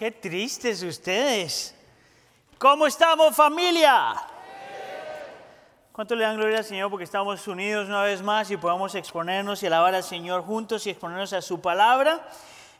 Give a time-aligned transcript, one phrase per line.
[0.00, 1.74] Qué tristes ustedes.
[2.56, 4.14] ¿Cómo estamos familia?
[5.92, 9.62] ¿Cuánto le dan gloria al Señor porque estamos unidos una vez más y podamos exponernos
[9.62, 12.26] y alabar al Señor juntos y exponernos a su palabra?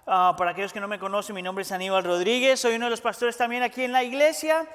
[0.07, 2.93] Ah, para aquellos que no me conocen, mi nombre es Aníbal Rodríguez, soy uno de
[2.93, 4.66] los pastores también aquí en la iglesia.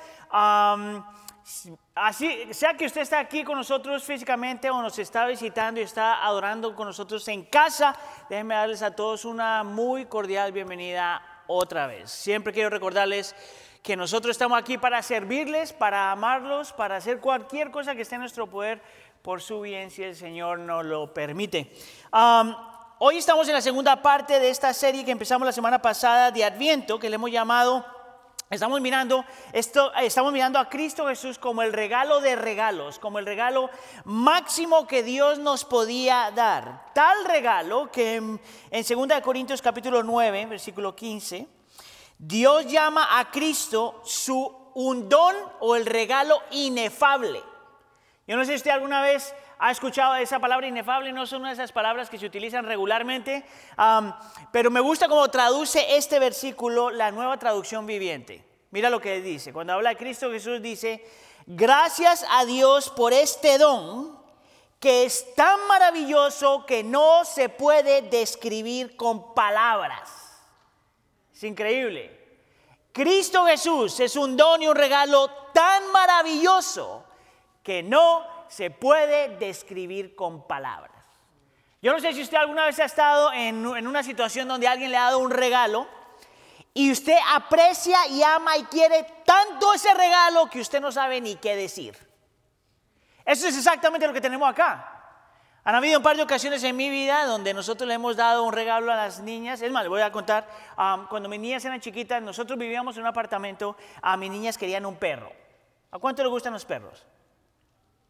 [1.96, 6.24] así, sea que usted está aquí con nosotros físicamente o nos está visitando y está
[6.24, 7.96] adorando con nosotros en casa,
[8.30, 12.12] déjenme darles a todos una muy cordial bienvenida otra vez.
[12.12, 13.36] Siempre quiero recordarles
[13.82, 18.22] que nosotros estamos aquí para servirles, para amarlos, para hacer cualquier cosa que esté en
[18.22, 18.82] nuestro poder
[19.22, 21.72] por su bien si el Señor nos lo permite.
[23.00, 26.44] hoy estamos en la segunda parte de esta serie que empezamos la semana pasada de
[26.44, 27.86] Adviento, que le hemos llamado
[28.52, 33.26] Estamos mirando esto, estamos mirando a Cristo Jesús como el regalo de regalos, como el
[33.26, 33.72] regalo
[34.04, 36.92] máximo que Dios nos podía dar.
[36.94, 41.48] Tal regalo que en, en 2 Corintios capítulo 9, versículo 15,
[42.20, 47.42] Dios llama a Cristo su un don o el regalo inefable.
[48.28, 51.50] Yo no sé si usted alguna vez ha escuchado esa palabra inefable, no son una
[51.50, 53.46] de esas palabras que se utilizan regularmente,
[54.52, 58.46] pero me gusta cómo traduce este versículo la nueva traducción viviente.
[58.72, 61.06] Mira lo que dice, cuando habla de Cristo Jesús dice,
[61.46, 64.20] gracias a Dios por este don
[64.80, 70.12] que es tan maravilloso que no se puede describir con palabras.
[71.34, 72.12] Es increíble.
[72.92, 77.04] Cristo Jesús es un don y un regalo tan maravilloso
[77.64, 80.96] que no se puede describir con palabras.
[81.82, 84.98] Yo no sé si usted alguna vez ha estado en, una situación donde alguien le
[84.98, 85.88] ha dado un regalo
[86.74, 91.36] y usted aprecia y ama y quiere tanto ese regalo que usted no sabe ni
[91.36, 91.96] qué decir.
[93.24, 94.96] Eso es exactamente lo que tenemos acá.
[95.64, 98.54] Han habido un par de ocasiones en mi vida donde nosotros le hemos dado un
[98.54, 99.62] regalo a las niñas.
[99.62, 100.48] Es más, le voy a contar,
[101.10, 104.96] cuando mis niñas eran chiquitas, nosotros vivíamos en un apartamento, a mis niñas querían un
[104.96, 105.32] perro.
[105.92, 107.06] ¿A cuánto les gustan los perros?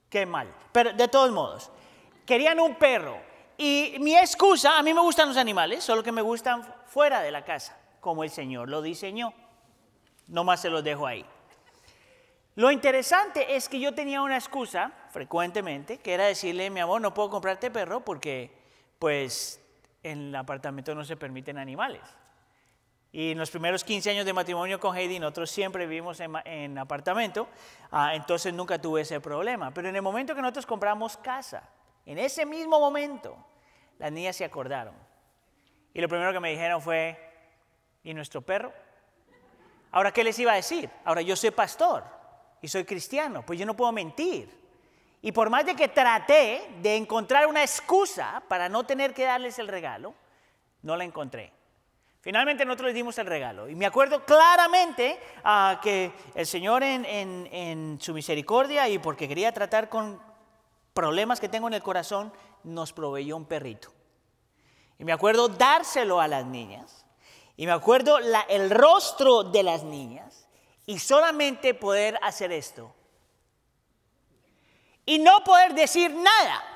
[0.09, 0.53] Qué mal.
[0.71, 1.71] Pero de todos modos,
[2.25, 3.17] querían un perro.
[3.57, 7.31] Y mi excusa, a mí me gustan los animales, solo que me gustan fuera de
[7.31, 9.33] la casa, como el Señor lo diseñó.
[10.27, 11.25] No más se los dejo ahí.
[12.55, 17.13] Lo interesante es que yo tenía una excusa frecuentemente, que era decirle, mi amor, no
[17.13, 18.51] puedo comprarte perro porque
[18.97, 19.61] pues
[20.03, 22.01] en el apartamento no se permiten animales.
[23.15, 27.47] Y en los primeros 15 años de matrimonio con Heidi, nosotros siempre vivimos en, apartamento,
[27.89, 29.73] ah, entonces nunca tuve ese problema.
[29.73, 31.63] Pero en el momento que nosotros compramos casa,
[32.05, 33.37] en ese mismo momento,
[33.99, 34.93] las niñas se acordaron.
[35.93, 37.17] Y lo primero que me dijeron fue,
[38.03, 38.73] ¿y nuestro perro?
[39.91, 40.89] Ahora, ¿qué les iba a decir?
[41.05, 42.03] Ahora, yo soy pastor
[42.61, 44.49] y soy cristiano, pues yo no puedo mentir.
[45.21, 49.57] Y por más de que traté de encontrar una excusa para no tener que darles
[49.57, 50.13] el regalo,
[50.81, 51.53] no la encontré.
[52.25, 53.69] Finalmente nosotros les dimos el regalo.
[53.69, 59.51] Y me acuerdo claramente ah, que el Señor en, en su misericordia y porque quería
[59.51, 60.19] tratar con
[60.91, 62.33] problemas que tengo en el corazón,
[62.63, 63.93] nos proveyó un perrito.
[64.97, 67.05] Y me acuerdo dárselo a las niñas.
[67.57, 70.47] Y me acuerdo el rostro de las niñas
[70.87, 72.91] y solamente poder hacer esto.
[75.05, 76.74] Y no poder decir nada.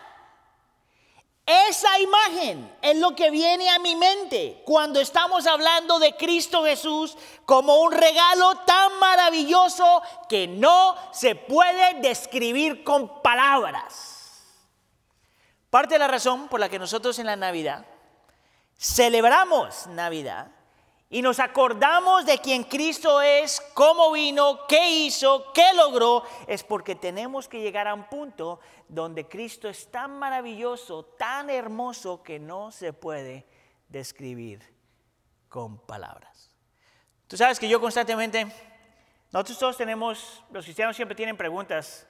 [1.50, 7.18] Esa imagen es lo que viene a mi mente cuando estamos hablando de Cristo Jesús
[7.44, 14.44] como un regalo tan maravilloso que no se puede describir con palabras.
[15.72, 17.84] Parte de la razón por la que nosotros en la Navidad
[18.78, 20.52] celebramos Navidad
[21.12, 26.94] y nos acordamos de quién Cristo es, cómo vino, qué hizo, qué logró, es porque
[26.94, 32.72] tenemos que llegar a un punto donde Cristo es tan maravilloso, tan hermoso, que no
[32.72, 33.48] se puede
[33.88, 34.62] describir
[35.48, 36.52] con palabras.
[37.28, 38.46] Tú sabes que yo constantemente,
[39.32, 42.08] nosotros todos tenemos, los cristianos siempre tienen preguntas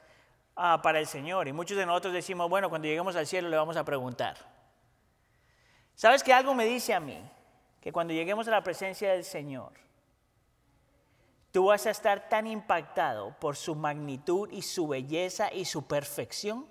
[0.58, 3.56] ah, para el Señor y muchos de nosotros decimos, bueno, cuando lleguemos al cielo le
[3.56, 4.38] vamos a preguntar.
[5.96, 7.18] ¿Sabes que algo me dice a mí?
[7.82, 9.74] Que cuando lleguemos a la presencia del Señor,
[11.52, 16.68] tú vas a estar tan impactado por su magnitud y su belleza y su perfección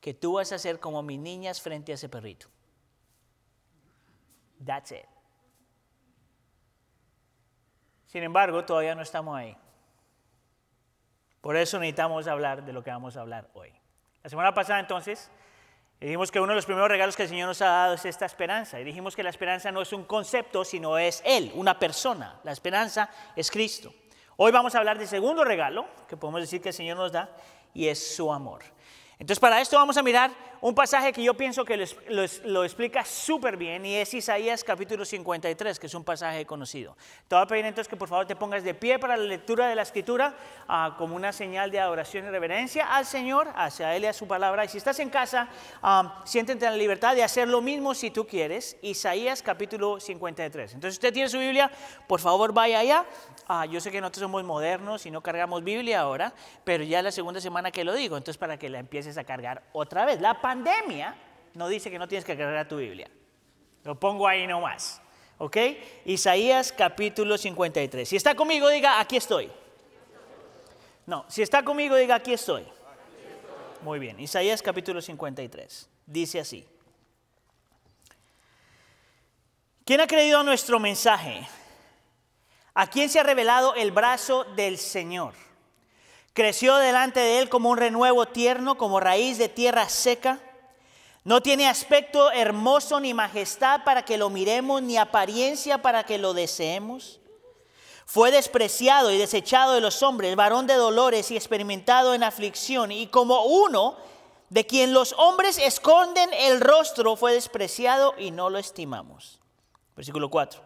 [0.00, 2.46] que tú vas a ser como mis niñas frente a ese perrito.
[4.64, 5.06] That's it.
[8.06, 9.56] Sin embargo, todavía no estamos ahí.
[11.40, 13.72] Por eso necesitamos hablar de lo que vamos a hablar hoy.
[14.22, 15.30] La semana pasada entonces
[16.00, 18.26] dijimos que uno de los primeros regalos que el Señor nos ha dado es esta
[18.26, 18.80] esperanza.
[18.80, 22.38] Y dijimos que la esperanza no es un concepto, sino es Él, una persona.
[22.44, 23.92] La esperanza es Cristo.
[24.36, 27.28] Hoy vamos a hablar del segundo regalo que podemos decir que el Señor nos da
[27.74, 28.62] y es su amor.
[29.18, 31.76] Entonces para esto vamos a mirar un pasaje que yo pienso que
[32.44, 36.96] lo, explica súper bien y es Isaías capítulo 53, que es un pasaje conocido.
[37.28, 39.68] Te voy a pedir entonces que por favor te pongas de pie para la lectura
[39.68, 40.34] de la escritura
[40.68, 44.26] uh, como una señal de adoración y reverencia al Señor, hacia Él y a su
[44.26, 44.64] palabra.
[44.64, 45.48] Y si estás en casa,
[45.82, 48.76] um, siéntete en la libertad de hacer lo mismo si tú quieres.
[48.82, 50.74] Isaías capítulo 53.
[50.74, 51.70] Entonces, usted tiene su Biblia,
[52.06, 53.06] por favor vaya allá.
[53.48, 56.34] Uh, yo sé que nosotros somos modernos y no cargamos Biblia ahora,
[56.64, 59.24] pero ya es la segunda semana que lo digo, entonces para que la empieces a
[59.24, 60.20] cargar otra vez.
[60.20, 61.14] La pandemia
[61.52, 63.10] no dice que no tienes que cargar tu Biblia.
[63.84, 65.02] Lo pongo ahí nomás.
[65.36, 65.56] ¿Ok?
[66.06, 68.08] Isaías capítulo 53.
[68.08, 69.50] Si está conmigo, diga, aquí estoy.
[71.04, 72.64] No, si está conmigo, diga, aquí estoy.
[73.82, 75.90] Muy bien, Isaías capítulo 53.
[76.06, 76.66] Dice así.
[79.84, 81.46] ¿Quién ha creído nuestro mensaje?
[82.72, 85.34] ¿A quién se ha revelado el brazo del Señor?
[86.38, 90.38] Creció delante de él como un renuevo tierno, como raíz de tierra seca.
[91.24, 96.34] No tiene aspecto hermoso ni majestad para que lo miremos, ni apariencia para que lo
[96.34, 97.18] deseemos.
[98.06, 103.08] Fue despreciado y desechado de los hombres, varón de dolores y experimentado en aflicción, y
[103.08, 103.96] como uno
[104.48, 109.40] de quien los hombres esconden el rostro, fue despreciado y no lo estimamos.
[109.96, 110.62] Versículo 4.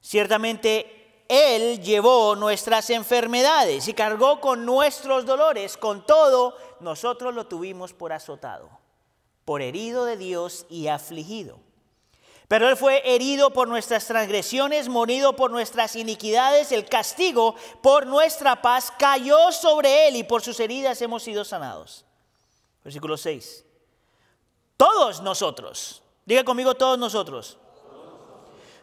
[0.00, 0.97] Ciertamente
[1.28, 5.76] él llevó nuestras enfermedades y cargó con nuestros dolores.
[5.76, 8.70] Con todo, nosotros lo tuvimos por azotado,
[9.44, 11.60] por herido de Dios y afligido.
[12.48, 16.72] Pero Él fue herido por nuestras transgresiones, morido por nuestras iniquidades.
[16.72, 22.06] El castigo por nuestra paz cayó sobre Él y por sus heridas hemos sido sanados.
[22.82, 23.66] Versículo 6.
[24.78, 27.58] Todos nosotros, diga conmigo todos nosotros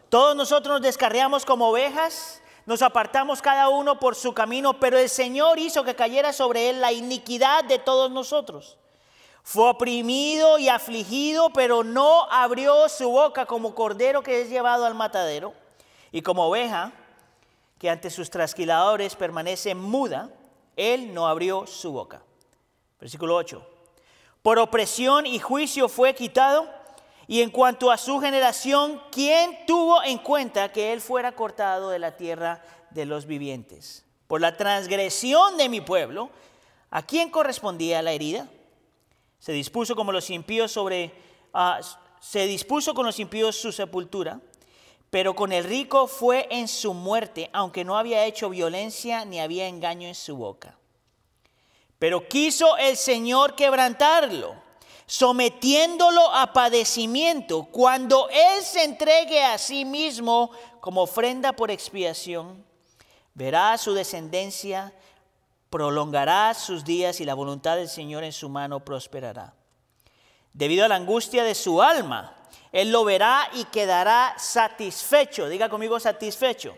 [0.08, 5.08] todos nosotros nos descarriamos como ovejas, nos apartamos cada uno por su camino, pero el
[5.08, 8.78] Señor hizo que cayera sobre él la iniquidad de todos nosotros.
[9.42, 14.94] Fue oprimido y afligido, pero no abrió su boca como cordero que es llevado al
[14.94, 15.54] matadero,
[16.10, 16.92] y como oveja
[17.78, 20.30] que ante sus trasquiladores permanece muda,
[20.76, 22.22] él no abrió su boca.
[22.98, 23.64] Versículo 8.
[24.42, 26.68] Por opresión y juicio fue quitado
[27.28, 31.98] y en cuanto a su generación, ¿quién tuvo en cuenta que él fuera cortado de
[31.98, 34.04] la tierra de los vivientes?
[34.28, 36.30] Por la transgresión de mi pueblo,
[36.90, 38.48] ¿a quién correspondía la herida?
[39.40, 41.12] Se dispuso como los impíos sobre
[41.52, 41.80] ah,
[42.20, 44.40] se dispuso con los impíos su sepultura,
[45.10, 49.68] pero con el rico fue en su muerte, aunque no había hecho violencia ni había
[49.68, 50.76] engaño en su boca.
[51.98, 54.65] Pero quiso el Señor quebrantarlo
[55.06, 60.50] sometiéndolo a padecimiento, cuando Él se entregue a sí mismo
[60.80, 62.64] como ofrenda por expiación,
[63.34, 64.92] verá su descendencia,
[65.70, 69.54] prolongará sus días y la voluntad del Señor en su mano prosperará.
[70.52, 72.34] Debido a la angustia de su alma,
[72.72, 75.48] Él lo verá y quedará satisfecho.
[75.48, 76.74] Diga conmigo satisfecho.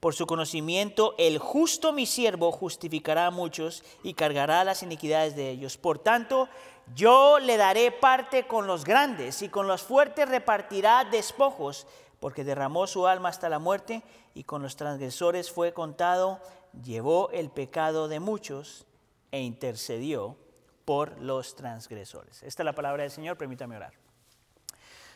[0.00, 5.50] Por su conocimiento, el justo mi siervo justificará a muchos y cargará las iniquidades de
[5.50, 5.76] ellos.
[5.76, 6.48] Por tanto,
[6.94, 11.86] yo le daré parte con los grandes y con los fuertes repartirá despojos,
[12.18, 14.02] porque derramó su alma hasta la muerte
[14.34, 16.40] y con los transgresores fue contado,
[16.82, 18.86] llevó el pecado de muchos
[19.30, 20.36] e intercedió
[20.84, 22.42] por los transgresores.
[22.42, 23.92] Esta es la palabra del Señor, permítame orar.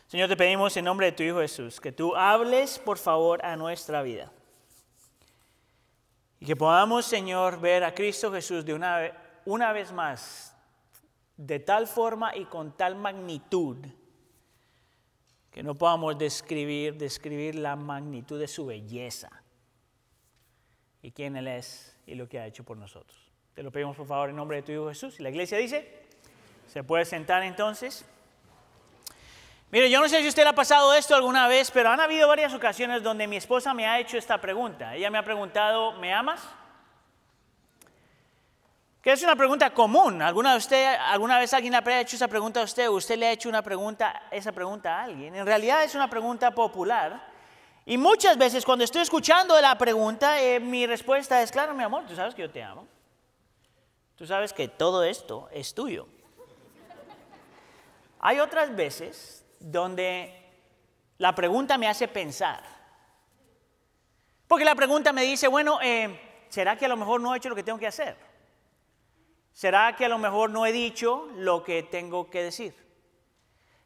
[0.07, 3.55] Señor, te pedimos en nombre de tu Hijo Jesús que tú hables, por favor, a
[3.55, 4.31] nuestra vida.
[6.39, 9.11] Y que podamos, Señor, ver a Cristo Jesús de una,
[9.45, 10.54] una vez más
[11.37, 13.77] de tal forma y con tal magnitud
[15.51, 19.29] que no podamos describir, describir la magnitud de su belleza
[21.01, 23.31] y quién Él es y lo que ha hecho por nosotros.
[23.53, 25.19] Te lo pedimos por favor en nombre de tu Hijo Jesús.
[25.19, 26.03] Y la iglesia dice,
[26.67, 28.05] ¿se puede sentar entonces?
[29.71, 32.27] Mire, yo no sé si usted le ha pasado esto alguna vez, pero han habido
[32.27, 34.95] varias ocasiones donde mi esposa me ha hecho esta pregunta.
[34.95, 36.41] Ella me ha preguntado, ¿me amas?
[39.05, 40.19] Que es una pregunta común.
[40.19, 43.31] ¿Alguna, usted, ¿Alguna vez alguien ha hecho esa pregunta a usted o usted le ha
[43.33, 45.35] hecho una pregunta, esa pregunta a alguien?
[45.35, 47.23] En realidad es una pregunta popular.
[47.85, 52.07] Y muchas veces cuando estoy escuchando la pregunta, eh, mi respuesta es, claro, mi amor,
[52.07, 52.87] tú sabes que yo te amo.
[54.15, 56.07] Tú sabes que todo esto es tuyo.
[58.21, 60.51] Hay otras veces donde
[61.19, 62.63] la pregunta me hace pensar.
[64.47, 67.49] Porque la pregunta me dice, bueno, eh, ¿será que a lo mejor no he hecho
[67.49, 68.33] lo que tengo que hacer?
[69.55, 72.75] ¿Será que a lo mejor no he dicho lo que tengo que decir?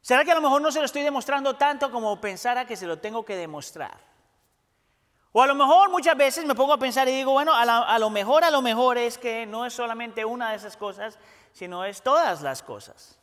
[0.02, 2.88] ¿Será que a lo mejor no se lo estoy demostrando tanto como pensara que se
[2.88, 4.00] lo tengo que demostrar?
[5.32, 8.10] O a lo mejor muchas veces me pongo a pensar y digo, bueno, a, lo
[8.10, 11.20] mejor, a lo mejor es que no es solamente una de esas cosas,
[11.52, 13.20] sino es todas las cosas.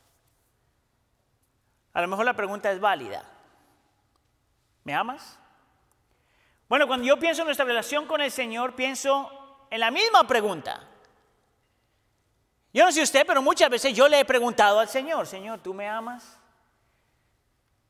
[1.94, 3.24] A lo mejor la pregunta es válida.
[4.84, 5.36] ¿Me amas?
[6.68, 10.88] Bueno, cuando yo pienso en nuestra relación con el Señor, pienso en la misma pregunta.
[12.76, 15.72] Yo no sé usted, pero muchas veces yo le he preguntado al Señor, Señor, ¿tú
[15.72, 16.36] me amas?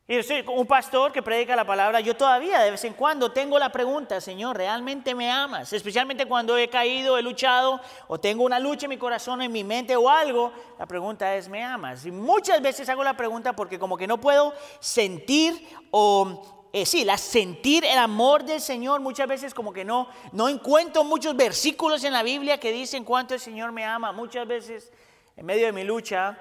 [0.07, 3.33] Y yo soy un pastor que predica la palabra, yo todavía de vez en cuando
[3.33, 5.73] tengo la pregunta, Señor, ¿realmente me amas?
[5.73, 9.65] Especialmente cuando he caído, he luchado o tengo una lucha en mi corazón, en mi
[9.65, 12.07] mente o algo, la pregunta es, ¿me amas?
[12.07, 17.05] Y muchas veces hago la pregunta porque como que no puedo sentir o eh, sí,
[17.05, 22.05] la sentir el amor del Señor, muchas veces como que no, no encuentro muchos versículos
[22.05, 24.13] en la Biblia que dicen cuánto el Señor me ama.
[24.13, 24.93] Muchas veces
[25.37, 26.39] en medio de mi lucha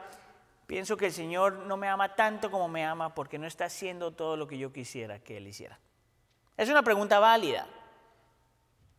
[0.68, 4.12] Pienso que el Señor no me ama tanto como me ama porque no está haciendo
[4.12, 5.80] todo lo que yo quisiera que Él hiciera.
[6.58, 7.68] Es una pregunta válida.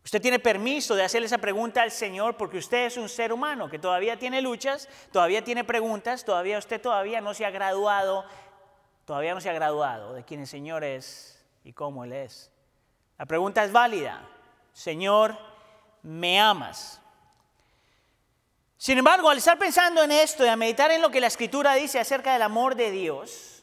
[0.05, 3.69] Usted tiene permiso de hacerle esa pregunta al Señor porque usted es un ser humano
[3.69, 8.25] que todavía tiene luchas, todavía tiene preguntas, todavía usted todavía no se ha graduado,
[9.07, 12.51] todavía no se ha graduado de quién el Señor es y cómo Él es.
[13.17, 14.29] La pregunta es válida.
[14.73, 15.39] Señor,
[16.03, 17.01] ¿me amas?
[18.77, 21.75] Sin embargo, al estar pensando en esto y a meditar en lo que la escritura
[21.75, 23.63] dice acerca del amor de Dios,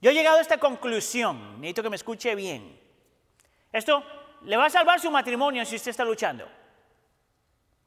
[0.00, 2.78] yo he llegado a esta conclusión, necesito que me escuche bien.
[3.72, 4.04] Esto
[4.42, 6.46] le va a salvar su matrimonio si usted está luchando.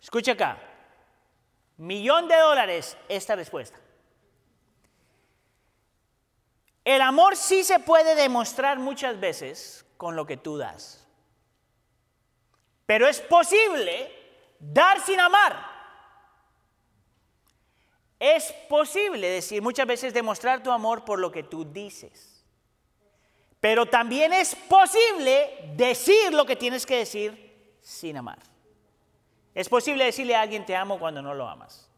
[0.02, 0.58] Escuche acá,
[1.78, 3.80] millón de dólares esta respuesta.
[6.90, 11.06] El amor sí se puede demostrar muchas veces con lo que tú das.
[12.88, 14.12] Pero es posible
[14.58, 15.56] dar sin amar.
[18.18, 22.44] Es posible decir, muchas veces demostrar tu amor por lo que tú dices.
[23.60, 28.40] Pero también es posible decir lo que tienes que decir sin amar.
[29.54, 31.89] Es posible decirle a alguien te amo cuando no lo amas.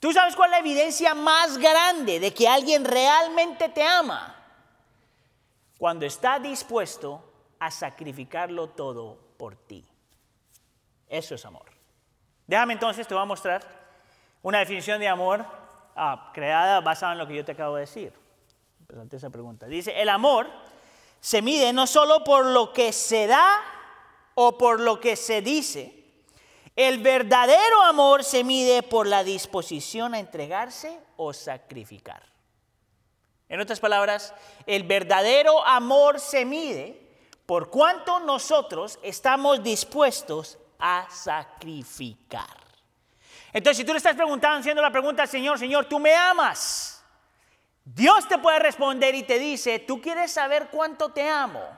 [0.00, 4.34] ¿Tú sabes cuál es la evidencia más grande de que alguien realmente te ama?
[5.76, 7.24] Cuando está dispuesto
[7.58, 9.84] a sacrificarlo todo por ti.
[11.08, 11.66] Eso es amor.
[12.46, 13.62] Déjame entonces, te voy a mostrar
[14.42, 15.44] una definición de amor
[15.96, 18.12] ah, creada basada en lo que yo te acabo de decir.
[18.86, 19.66] Presente esa pregunta.
[19.66, 20.48] Dice, el amor
[21.20, 23.60] se mide no solo por lo que se da
[24.34, 25.97] o por lo que se dice.
[26.78, 32.22] El verdadero amor se mide por la disposición a entregarse o sacrificar.
[33.48, 34.32] En otras palabras,
[34.64, 37.04] el verdadero amor se mide
[37.46, 42.46] por cuánto nosotros estamos dispuestos a sacrificar.
[43.52, 47.04] Entonces, si tú le estás preguntando, haciendo la pregunta al Señor, Señor, tú me amas.
[47.84, 51.76] Dios te puede responder y te dice, tú quieres saber cuánto te amo.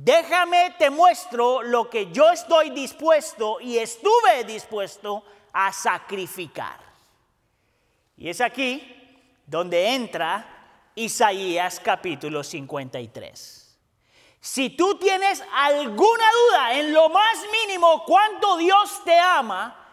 [0.00, 6.78] Déjame, te muestro lo que yo estoy dispuesto y estuve dispuesto a sacrificar.
[8.16, 8.94] Y es aquí
[9.46, 13.78] donde entra Isaías capítulo 53.
[14.40, 19.88] Si tú tienes alguna duda en lo más mínimo cuánto Dios te ama,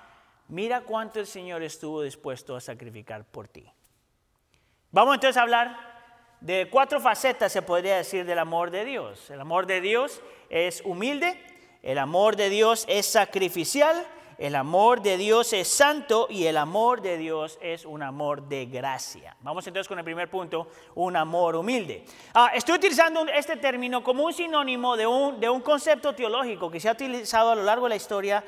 [0.47, 3.65] Mira cuánto el Señor estuvo dispuesto a sacrificar por ti.
[4.91, 5.94] Vamos entonces a hablar
[6.45, 9.31] de cuatro facetas, se podría decir, del amor de Dios.
[9.31, 10.21] El amor de Dios
[10.51, 11.43] es humilde,
[11.81, 14.05] el amor de Dios es sacrificial,
[14.37, 18.67] el amor de Dios es santo y el amor de Dios es un amor de
[18.67, 19.35] gracia.
[19.41, 22.05] Vamos entonces con el primer punto, un amor humilde.
[22.35, 26.79] Ah, estoy utilizando este término como un sinónimo de un, de un concepto teológico que
[26.79, 28.43] se ha utilizado a lo largo de la historia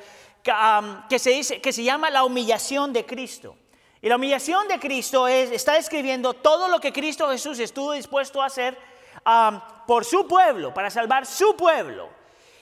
[1.08, 3.56] que, se, dice, que se llama la humillación de Cristo.
[4.00, 8.40] Y la humillación de Cristo es, está describiendo todo lo que Cristo Jesús estuvo dispuesto
[8.40, 8.78] a hacer
[9.86, 12.08] por su pueblo, para salvar su pueblo.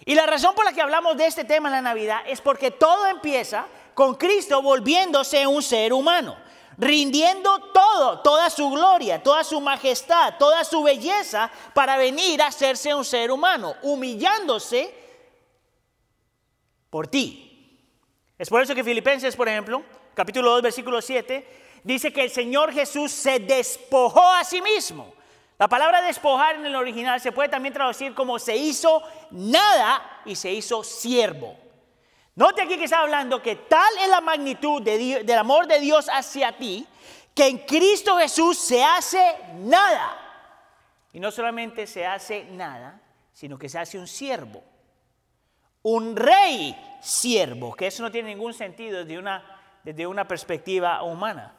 [0.05, 2.71] Y la razón por la que hablamos de este tema en la Navidad es porque
[2.71, 6.37] todo empieza con Cristo volviéndose un ser humano,
[6.79, 12.95] rindiendo todo, toda su gloria, toda su majestad, toda su belleza para venir a hacerse
[12.95, 14.95] un ser humano, humillándose
[16.89, 17.47] por ti,
[18.39, 19.83] es por eso que Filipenses, por ejemplo,
[20.17, 21.47] capítulo 2, versículo 7,
[21.85, 25.13] dice que el Señor Jesús se despojó a sí mismo.
[25.59, 30.35] La palabra despojar en el original se puede también traducir como se hizo nada y
[30.35, 31.57] se hizo siervo.
[32.35, 36.57] Note aquí que está hablando que tal es la magnitud del amor de Dios hacia
[36.57, 36.87] ti,
[37.35, 40.19] que en Cristo Jesús se hace nada.
[41.13, 43.01] Y no solamente se hace nada,
[43.33, 44.63] sino que se hace un siervo
[45.89, 49.56] un rey siervo, que eso no tiene ningún sentido desde una,
[49.87, 51.55] desde una perspectiva humana.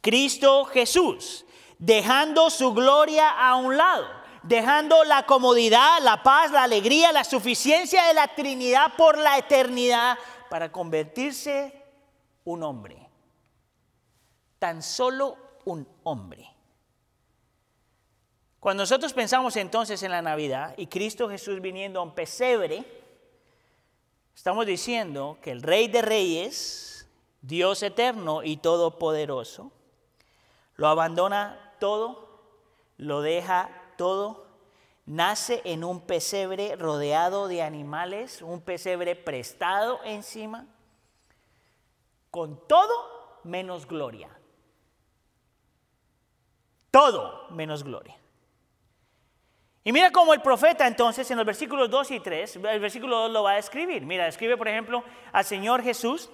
[0.00, 1.46] Cristo Jesús,
[1.78, 4.04] dejando su gloria a un lado,
[4.42, 10.18] dejando la comodidad, la paz, la alegría, la suficiencia de la Trinidad por la eternidad
[10.50, 11.72] para convertirse
[12.42, 13.08] un hombre,
[14.58, 16.50] tan solo un hombre.
[18.58, 22.84] Cuando nosotros pensamos entonces en la Navidad y Cristo Jesús viniendo a un pesebre,
[24.34, 26.87] estamos diciendo que el Rey de Reyes,
[27.40, 29.72] Dios eterno y todopoderoso,
[30.74, 32.40] lo abandona todo,
[32.96, 34.46] lo deja todo,
[35.06, 40.66] nace en un pesebre rodeado de animales, un pesebre prestado encima,
[42.30, 44.30] con todo menos gloria.
[46.90, 48.16] Todo menos gloria.
[49.84, 53.30] Y mira cómo el profeta entonces en los versículos 2 y 3, el versículo 2
[53.30, 54.04] lo va a escribir.
[54.04, 55.02] Mira, escribe por ejemplo
[55.32, 56.28] al Señor Jesús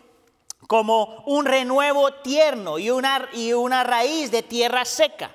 [0.66, 5.30] como un renuevo tierno y una, y una raíz de tierra seca.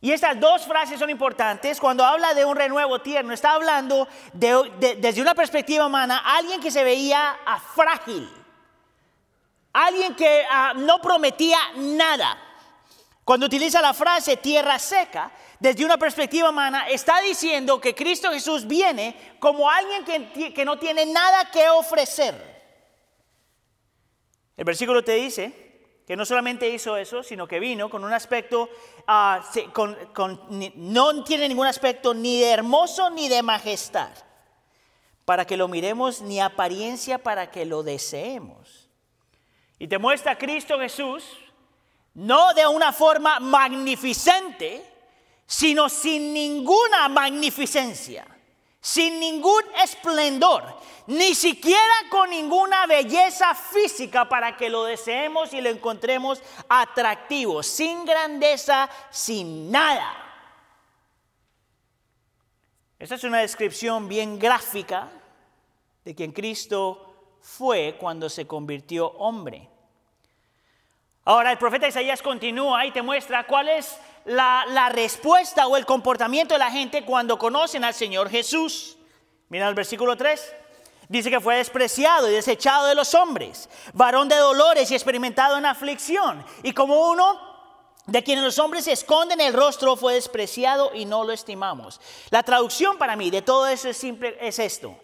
[0.00, 1.78] Y estas dos frases son importantes.
[1.78, 6.82] Cuando habla de un renuevo tierno, está hablando desde una perspectiva humana, alguien que se
[6.82, 7.38] veía
[7.74, 8.28] frágil,
[9.72, 12.36] alguien que ah, no prometía nada.
[13.24, 15.30] Cuando utiliza la frase tierra seca,
[15.60, 20.04] desde una perspectiva humana, está diciendo que Cristo Jesús viene como alguien
[20.52, 22.51] que, no tiene nada que ofrecer.
[24.56, 25.62] El versículo te dice
[26.06, 28.68] que no solamente hizo eso, sino que vino con un aspecto,
[29.06, 29.42] ah,
[30.74, 34.10] no tiene ningún aspecto ni de hermoso ni de majestad,
[35.24, 38.88] para que lo miremos, ni apariencia para que lo deseemos.
[39.78, 41.24] Y te muestra a Cristo Jesús,
[42.14, 44.84] no de una forma magnificente,
[45.46, 48.26] sino sin ninguna magnificencia,
[48.82, 50.64] sin ningún esplendor,
[51.06, 58.04] ni siquiera con ninguna belleza física para que lo deseemos y lo encontremos atractivo, sin
[58.04, 60.16] grandeza, sin nada.
[62.98, 65.10] Esta es una descripción bien gráfica
[66.04, 69.68] de quien Cristo fue cuando se convirtió hombre.
[71.24, 76.54] Ahora el profeta Isaías continúa y te muestra cuál es la, respuesta o el comportamiento
[76.54, 78.96] de la gente cuando conocen al Señor Jesús.
[79.48, 80.54] Mira el versículo 3.
[81.08, 85.66] Dice que fue despreciado y desechado de los hombres, varón de dolores y experimentado en
[85.66, 86.44] aflicción.
[86.62, 87.38] Y como uno
[88.06, 92.00] de quienes los hombres esconden el rostro, fue despreciado y no lo estimamos.
[92.30, 94.98] La traducción para mí de todo eso es simple, es esto.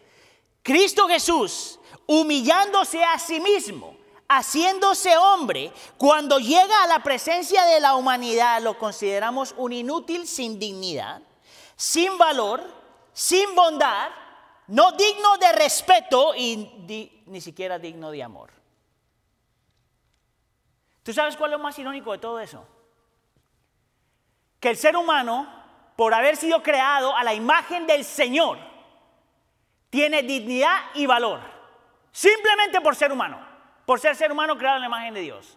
[0.62, 3.97] Cristo Jesús, humillándose a sí mismo,
[4.28, 10.58] haciéndose hombre, cuando llega a la presencia de la humanidad, lo consideramos un inútil sin
[10.58, 11.22] dignidad,
[11.76, 12.62] sin valor,
[13.12, 14.10] sin bondad,
[14.68, 18.50] no digno de respeto y ni siquiera digno de amor.
[21.02, 22.66] ¿Tú sabes cuál es lo más irónico de todo eso?
[24.60, 25.50] Que el ser humano,
[25.96, 28.58] por haber sido creado a la imagen del Señor,
[29.88, 31.40] tiene dignidad y valor,
[32.12, 33.47] simplemente por ser humano
[33.88, 35.56] por ser ser humano creado en la imagen de Dios.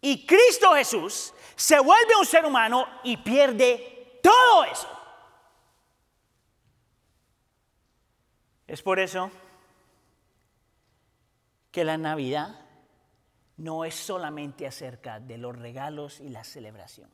[0.00, 4.88] Y Cristo Jesús se vuelve un ser humano y pierde todo eso.
[8.66, 9.30] Es por eso
[11.70, 12.66] que la Navidad
[13.58, 17.08] no es solamente acerca de los regalos y la celebración.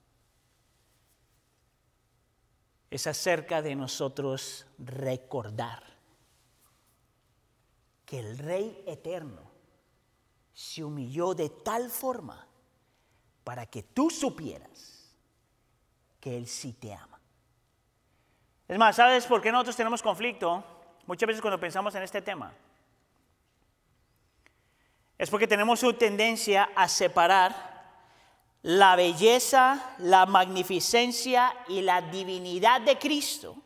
[2.90, 5.84] Es acerca de nosotros recordar
[8.06, 9.50] que el Rey eterno
[10.60, 12.46] se humilló de tal forma
[13.44, 15.16] para que tú supieras
[16.20, 17.18] que Él sí te ama.
[18.68, 20.62] Es más, ¿sabes por qué nosotros tenemos conflicto
[21.06, 22.52] muchas veces cuando pensamos en este tema?
[25.16, 27.96] Es porque tenemos su tendencia a separar
[28.60, 33.56] la belleza, la magnificencia y la divinidad de Cristo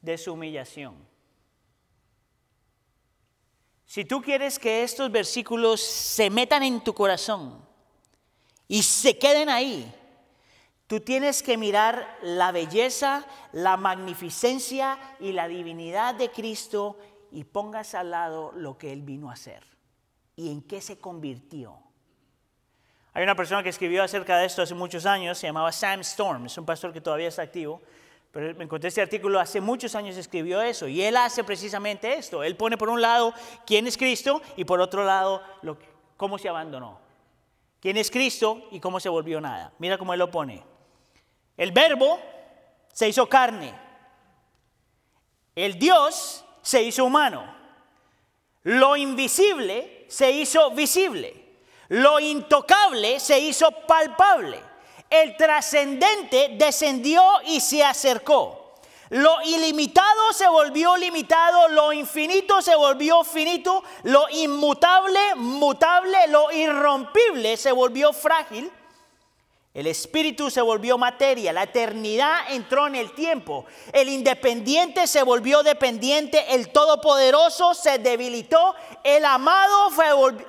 [0.00, 0.94] de su humillación.
[3.92, 7.62] Si tú quieres que estos versículos se metan en tu corazón
[8.66, 9.94] y se queden ahí,
[10.86, 16.98] tú tienes que mirar la belleza, la magnificencia y la divinidad de Cristo
[17.32, 19.62] y pongas al lado lo que Él vino a hacer
[20.36, 21.76] y en qué se convirtió.
[23.12, 26.46] Hay una persona que escribió acerca de esto hace muchos años, se llamaba Sam Storm,
[26.46, 27.82] es un pastor que todavía está activo.
[28.32, 32.42] Pero me encontré este artículo hace muchos años escribió eso y él hace precisamente esto.
[32.42, 33.34] Él pone por un lado
[33.66, 35.42] quién es Cristo y por otro lado
[36.16, 36.98] cómo se abandonó.
[37.78, 39.72] ¿Quién es Cristo y cómo se volvió nada?
[39.78, 40.64] Mira cómo él lo pone.
[41.58, 42.18] El verbo
[42.90, 43.74] se hizo carne.
[45.54, 47.54] El Dios se hizo humano.
[48.62, 51.58] Lo invisible se hizo visible.
[51.88, 54.71] Lo intocable se hizo palpable
[55.12, 58.62] el trascendente descendió y se acercó.
[59.10, 67.58] Lo ilimitado se volvió limitado, lo infinito se volvió finito, lo inmutable, mutable, lo irrompible
[67.58, 68.72] se volvió frágil.
[69.74, 75.62] El espíritu se volvió materia, la eternidad entró en el tiempo, el independiente se volvió
[75.62, 79.90] dependiente, el todopoderoso se debilitó, el amado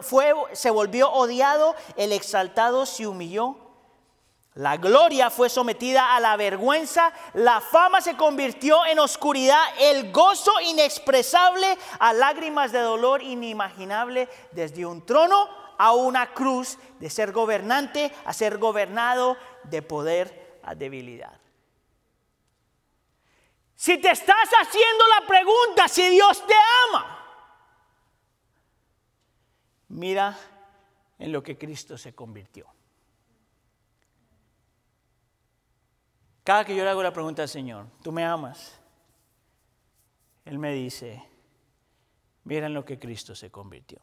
[0.02, 3.63] fue, se volvió odiado, el exaltado se humilló.
[4.56, 10.52] La gloria fue sometida a la vergüenza, la fama se convirtió en oscuridad, el gozo
[10.62, 18.12] inexpresable a lágrimas de dolor inimaginable desde un trono a una cruz, de ser gobernante
[18.26, 21.40] a ser gobernado, de poder a debilidad.
[23.76, 26.54] Si te estás haciendo la pregunta si Dios te
[26.90, 27.26] ama,
[29.90, 30.38] mira
[31.18, 32.73] en lo que Cristo se convirtió.
[36.44, 38.80] Cada que yo le hago la pregunta al Señor, ¿tú me amas?
[40.44, 41.24] Él me dice,
[42.44, 44.00] mira en lo que Cristo se convirtió.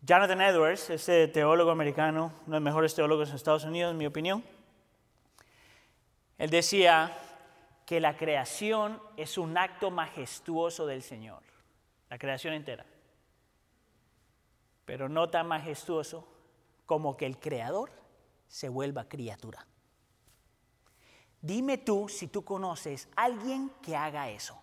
[0.00, 4.06] Jonathan Edwards, ese teólogo americano, uno de los mejores teólogos en Estados Unidos, en mi
[4.06, 4.44] opinión,
[6.38, 7.18] él decía
[7.84, 11.42] que la creación es un acto majestuoso del Señor,
[12.08, 12.86] la creación entera,
[14.84, 16.28] pero no tan majestuoso
[16.86, 17.90] como que el creador
[18.46, 19.66] se vuelva criatura.
[21.40, 24.60] Dime tú si tú conoces a alguien que haga eso.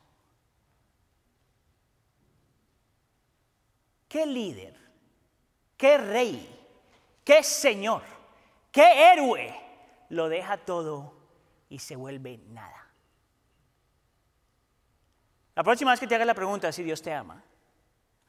[4.07, 4.77] ¿Qué líder,
[5.77, 6.67] qué rey,
[7.23, 8.03] qué señor,
[8.71, 9.53] qué héroe
[10.09, 11.13] lo deja todo
[11.69, 12.87] y se vuelve nada?
[15.55, 17.43] La próxima vez que te haga la pregunta si Dios te ama,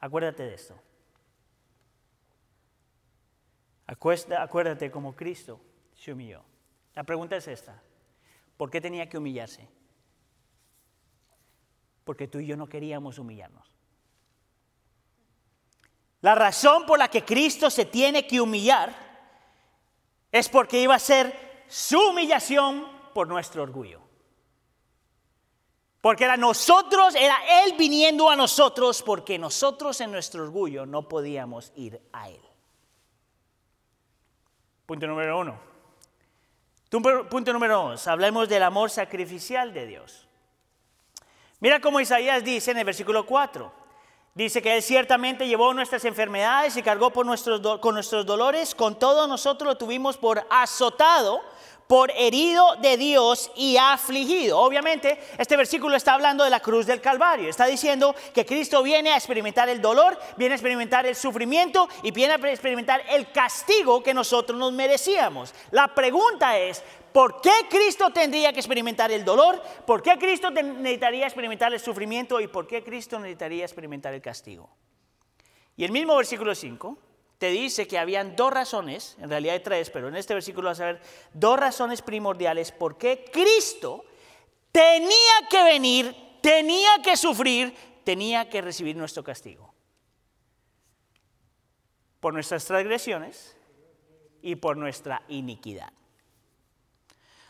[0.00, 0.80] acuérdate de esto.
[3.86, 5.60] Acuérdate como Cristo
[5.94, 6.42] se humilló.
[6.94, 7.80] La pregunta es esta.
[8.56, 9.68] ¿Por qué tenía que humillarse?
[12.04, 13.70] Porque tú y yo no queríamos humillarnos.
[16.22, 18.94] La razón por la que Cristo se tiene que humillar
[20.32, 24.00] es porque iba a ser su humillación por nuestro orgullo.
[26.00, 31.72] Porque era nosotros, era Él viniendo a nosotros porque nosotros en nuestro orgullo no podíamos
[31.74, 32.40] ir a Él.
[34.86, 35.75] Punto número uno.
[36.88, 40.26] Punto número dos, hablemos del amor sacrificial de Dios.
[41.58, 43.72] Mira cómo Isaías dice en el versículo 4.
[44.34, 48.74] Dice que Él ciertamente llevó nuestras enfermedades y cargó con nuestros dolores.
[48.74, 51.40] Con todo nosotros lo tuvimos por azotado,
[51.86, 54.58] por herido de Dios y afligido.
[54.58, 57.48] Obviamente, este versículo está hablando de la cruz del Calvario.
[57.48, 62.10] Está diciendo que Cristo viene a experimentar el dolor, viene a experimentar el sufrimiento y
[62.10, 65.54] viene a experimentar el castigo que nosotros nos merecíamos.
[65.70, 69.62] La pregunta es, ¿por qué Cristo tendría que experimentar el dolor?
[69.86, 72.40] ¿Por qué Cristo necesitaría experimentar el sufrimiento?
[72.40, 74.68] ¿Y por qué Cristo necesitaría experimentar el castigo?
[75.76, 77.05] Y el mismo versículo 5
[77.38, 80.80] te dice que habían dos razones, en realidad hay tres, pero en este versículo vas
[80.80, 81.02] a ver
[81.34, 84.04] dos razones primordiales por qué Cristo
[84.72, 89.74] tenía que venir, tenía que sufrir, tenía que recibir nuestro castigo.
[92.20, 93.56] Por nuestras transgresiones
[94.40, 95.92] y por nuestra iniquidad.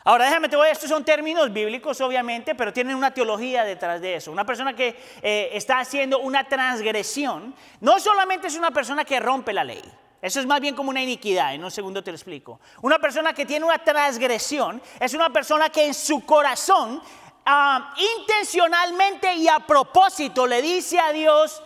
[0.07, 4.15] Ahora déjame te voy, estos son términos bíblicos obviamente, pero tienen una teología detrás de
[4.15, 4.31] eso.
[4.31, 9.51] Una persona que eh, está haciendo una transgresión, no solamente es una persona que rompe
[9.51, 9.83] la ley,
[10.21, 12.61] eso es más bien como una iniquidad, en un segundo te lo explico.
[12.83, 17.01] Una persona que tiene una transgresión es una persona que en su corazón
[17.45, 21.61] ah, intencionalmente y a propósito le dice a Dios,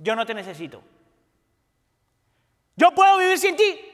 [0.00, 0.82] yo no te necesito.
[2.76, 3.93] Yo puedo vivir sin ti.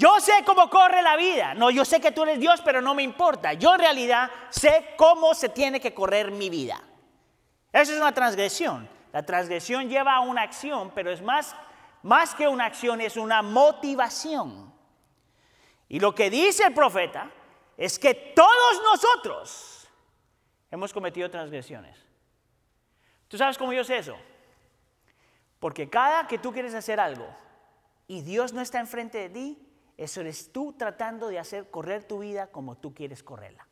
[0.00, 1.52] Yo sé cómo corre la vida.
[1.52, 3.52] No, yo sé que tú eres Dios, pero no me importa.
[3.52, 6.82] Yo en realidad sé cómo se tiene que correr mi vida.
[7.70, 8.88] Eso es una transgresión.
[9.12, 11.54] La transgresión lleva a una acción, pero es más,
[12.02, 14.72] más que una acción, es una motivación.
[15.86, 17.30] Y lo que dice el profeta
[17.76, 19.86] es que todos nosotros
[20.70, 21.98] hemos cometido transgresiones.
[23.28, 24.16] ¿Tú sabes cómo yo sé eso?
[25.58, 27.28] Porque cada que tú quieres hacer algo
[28.08, 29.66] y Dios no está enfrente de ti,
[30.00, 33.68] eso eres tú tratando de hacer correr tu vida como tú quieres correrla.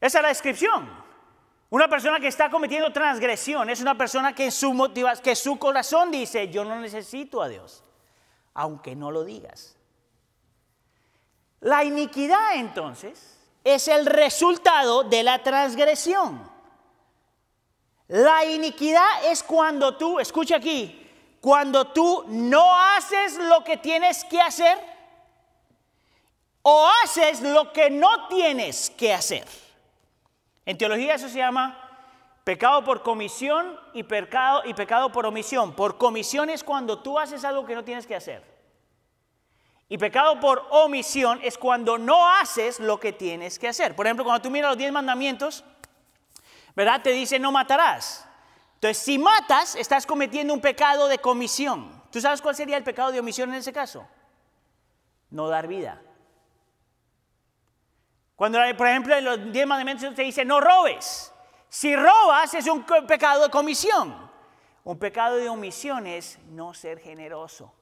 [0.00, 0.88] Esa es la descripción.
[1.70, 6.48] Una persona que está cometiendo transgresión es una persona que su, que su corazón dice,
[6.50, 7.82] yo no necesito a Dios,
[8.52, 9.76] aunque no lo digas.
[11.58, 16.48] La iniquidad entonces es el resultado de la transgresión.
[18.06, 21.03] La iniquidad es cuando tú, escucha aquí,
[21.44, 24.78] cuando tú no haces lo que tienes que hacer
[26.62, 29.46] o haces lo que no tienes que hacer.
[30.64, 31.78] En teología eso se llama
[32.44, 35.74] pecado por comisión y pecado, y pecado por omisión.
[35.74, 38.42] Por comisión es cuando tú haces algo que no tienes que hacer.
[39.90, 43.94] Y pecado por omisión es cuando no haces lo que tienes que hacer.
[43.94, 45.62] Por ejemplo, cuando tú miras los diez mandamientos,
[46.74, 47.02] ¿verdad?
[47.02, 48.26] Te dice no matarás.
[48.84, 52.02] Entonces, si matas, estás cometiendo un pecado de comisión.
[52.12, 54.06] ¿Tú sabes cuál sería el pecado de omisión en ese caso?
[55.30, 56.02] No dar vida.
[58.36, 61.32] Cuando, por ejemplo, en los diez mandamientos te dice no robes.
[61.70, 64.30] Si robas es un pecado de comisión.
[64.84, 67.72] Un pecado de omisión es no ser generoso.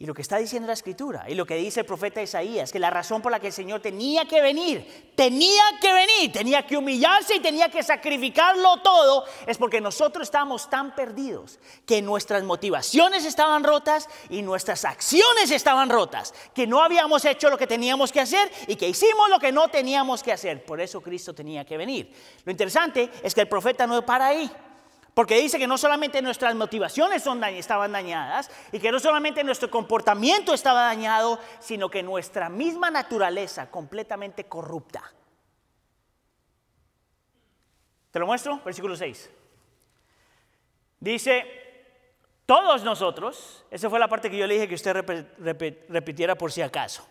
[0.00, 2.78] Y lo que está diciendo la escritura y lo que dice el profeta Isaías, que
[2.78, 6.78] la razón por la que el Señor tenía que venir, tenía que venir, tenía que
[6.78, 13.26] humillarse y tenía que sacrificarlo todo, es porque nosotros estábamos tan perdidos que nuestras motivaciones
[13.26, 18.20] estaban rotas y nuestras acciones estaban rotas, que no habíamos hecho lo que teníamos que
[18.20, 20.64] hacer y que hicimos lo que no teníamos que hacer.
[20.64, 22.10] Por eso Cristo tenía que venir.
[22.46, 24.50] Lo interesante es que el profeta no para ahí.
[25.14, 29.70] Porque dice que no solamente nuestras motivaciones son estaban dañadas y que no solamente nuestro
[29.70, 35.02] comportamiento estaba dañado, sino que nuestra misma naturaleza completamente corrupta.
[38.10, 38.60] ¿Te lo muestro?
[38.64, 39.30] Versículo 6.
[41.00, 41.46] Dice,
[42.46, 44.94] todos nosotros, esa fue la parte que yo le dije que usted
[45.88, 47.06] repitiera por si acaso.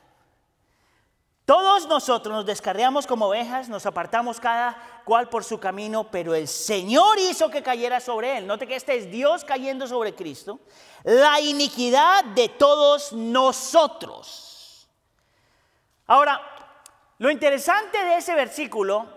[1.49, 6.47] Todos nosotros nos descarriamos como ovejas, nos apartamos cada cual por su camino, pero el
[6.47, 8.45] Señor hizo que cayera sobre él.
[8.45, 10.59] Note que este es Dios cayendo sobre Cristo.
[11.03, 14.87] La iniquidad de todos nosotros.
[16.05, 16.39] Ahora,
[17.17, 19.07] lo interesante de ese versículo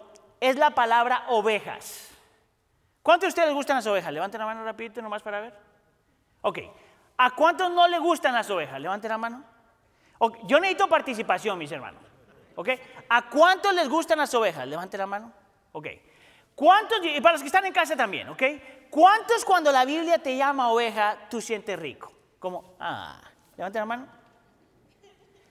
[0.41, 2.09] es la palabra ovejas.
[3.03, 4.11] ¿Cuántos de ustedes les gustan las ovejas?
[4.11, 5.55] Levanten la mano rapidito nomás para ver.
[6.41, 6.61] Ok.
[7.19, 8.81] ¿A cuántos no les gustan las ovejas?
[8.81, 9.45] Levanten la mano.
[10.45, 12.12] Yo necesito participación, mis hermanos.
[12.57, 12.69] ¿Ok?
[13.09, 14.67] ¿A cuántos les gustan las ovejas?
[14.67, 15.33] Levante la mano.
[15.73, 15.89] Ok.
[16.55, 18.43] ¿Cuántos, y para los que están en casa también, ¿ok?
[18.91, 22.13] ¿Cuántos cuando la Biblia te llama oveja, tú sientes rico?
[22.39, 23.21] Como, ah,
[23.57, 24.07] levante la mano.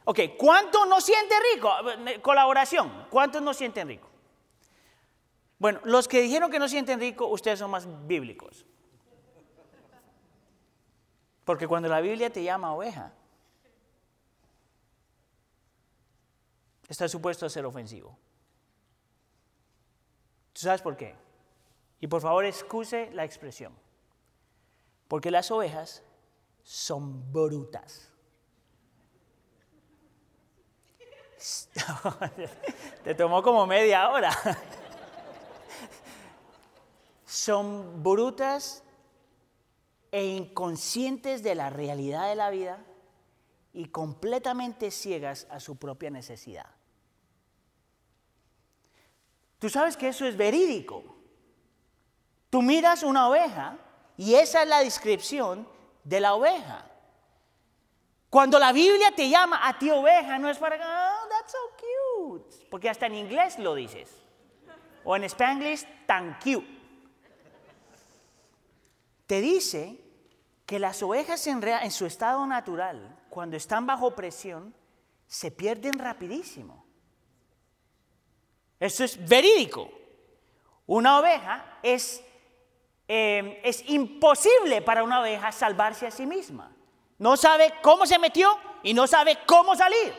[0.04, 1.72] Ok, ¿cuántos no sienten rico?
[2.22, 4.10] Colaboración, ¿cuántos no sienten rico?
[5.58, 8.66] Bueno, los que dijeron que no sienten rico, ustedes son más bíblicos.
[11.46, 13.14] Porque cuando la Biblia te llama oveja,
[16.92, 18.18] está supuesto a ser ofensivo.
[20.52, 21.16] ¿Tú sabes por qué?
[22.02, 23.74] Y por favor excuse la expresión.
[25.08, 26.04] Porque las ovejas
[26.64, 28.10] son brutas.
[33.04, 34.32] Te tomó como media hora.
[37.26, 38.84] Son brutas
[40.12, 42.86] e inconscientes de la realidad de la vida
[43.72, 46.81] y completamente ciegas a su propia necesidad.
[49.62, 51.04] Tú sabes que eso es verídico.
[52.50, 53.78] Tú miras una oveja
[54.18, 55.68] y esa es la descripción
[56.04, 56.90] de la oveja.
[58.32, 62.66] Cuando la Biblia te llama a ti oveja, no es para, oh, that's so cute,
[62.72, 64.10] porque hasta en inglés lo dices.
[65.04, 66.66] O en spanglish, tan cute.
[69.28, 70.04] Te dice
[70.66, 74.74] que las ovejas en su estado natural, cuando están bajo presión,
[75.28, 76.81] se pierden rapidísimo.
[78.82, 79.92] Eso es verídico.
[80.88, 82.24] Una oveja es,
[83.08, 86.76] em, es imposible para una oveja salvarse a sí misma.
[87.20, 88.50] No sabe cómo se metió
[88.82, 90.16] y no sabe cómo salir.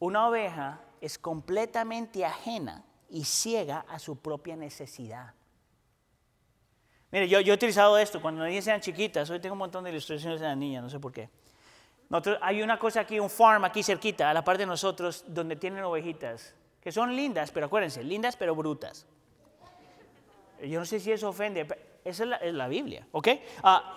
[0.00, 5.34] Una oveja es completamente ajena y ciega a su propia necesidad.
[7.12, 9.30] Mire, yo, yo he utilizado esto cuando las niñas eran chiquitas.
[9.30, 11.30] Hoy tengo un montón de ilustraciones de las niñas, no sé por qué
[12.40, 15.84] hay una cosa aquí, un farm aquí cerquita, a la parte de nosotros, donde tienen
[15.84, 19.06] ovejitas, que son lindas, pero acuérdense, lindas pero brutas.
[20.62, 21.66] Yo no sé si eso ofende,
[22.04, 23.28] esa es la, Biblia, ¿ok?
[23.62, 23.94] Ah,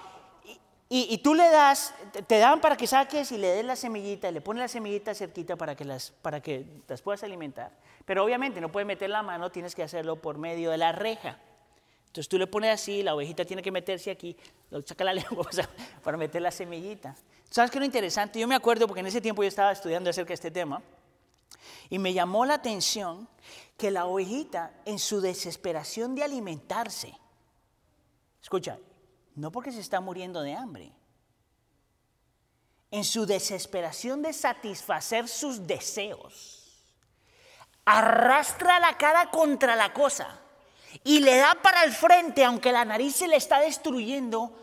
[0.90, 1.96] y, tú le das,
[2.28, 5.56] te dan para que saques y le des la semillita, le pones la semillita cerquita
[5.56, 7.72] para que, las, para que las puedas alimentar.
[8.06, 11.40] Pero obviamente no puedes meter la mano, tienes que hacerlo por medio de la reja.
[12.06, 14.38] Entonces tú le pones así, la ovejita tiene que meterse aquí,
[14.86, 15.48] saca la lengua
[16.04, 17.16] para meter la semillita.
[17.54, 18.40] ¿Sabes qué es lo interesante?
[18.40, 20.82] Yo me acuerdo porque en ese tiempo yo estaba estudiando acerca de este tema
[21.88, 23.30] y me llamó la atención
[23.78, 27.14] que la ovejita en su desesperación de alimentarse,
[28.42, 28.80] escucha,
[29.36, 30.92] no porque se está muriendo de hambre,
[32.90, 36.82] en su desesperación de satisfacer sus deseos,
[37.86, 40.40] arrastra la cara contra la cosa
[41.04, 44.58] y le da para el frente, aunque la nariz se le está destruyendo,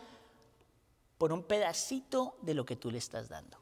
[1.21, 3.59] por un pedacito de lo que tú le estás dando.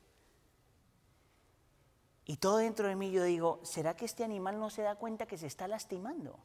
[2.24, 5.26] Y todo dentro de mí yo digo, ¿será que este animal no se da cuenta
[5.26, 6.38] que se está lastimando?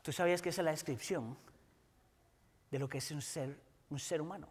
[0.00, 1.36] ¿Tú sabías que esa es la descripción
[2.70, 3.54] de lo que es un ser,
[3.90, 4.48] un ser humano?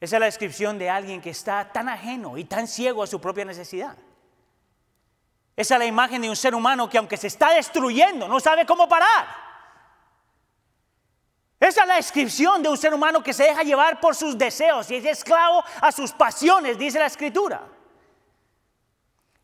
[0.00, 3.20] Esa es la descripción de alguien que está tan ajeno y tan ciego a su
[3.20, 3.96] propia necesidad.
[5.54, 8.66] Esa es la imagen de un ser humano que aunque se está destruyendo, no sabe
[8.66, 9.47] cómo parar.
[11.60, 14.90] Esa es la descripción de un ser humano que se deja llevar por sus deseos
[14.90, 17.66] y es esclavo a sus pasiones, dice la escritura.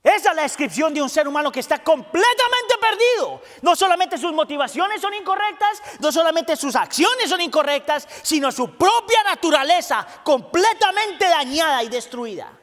[0.04, 3.40] Esa es la descripción de un ser humano que está completamente perdido.
[3.62, 9.22] No solamente sus motivaciones son incorrectas, no solamente sus acciones son incorrectas, sino su propia
[9.24, 12.60] naturaleza completamente dañada y destruida.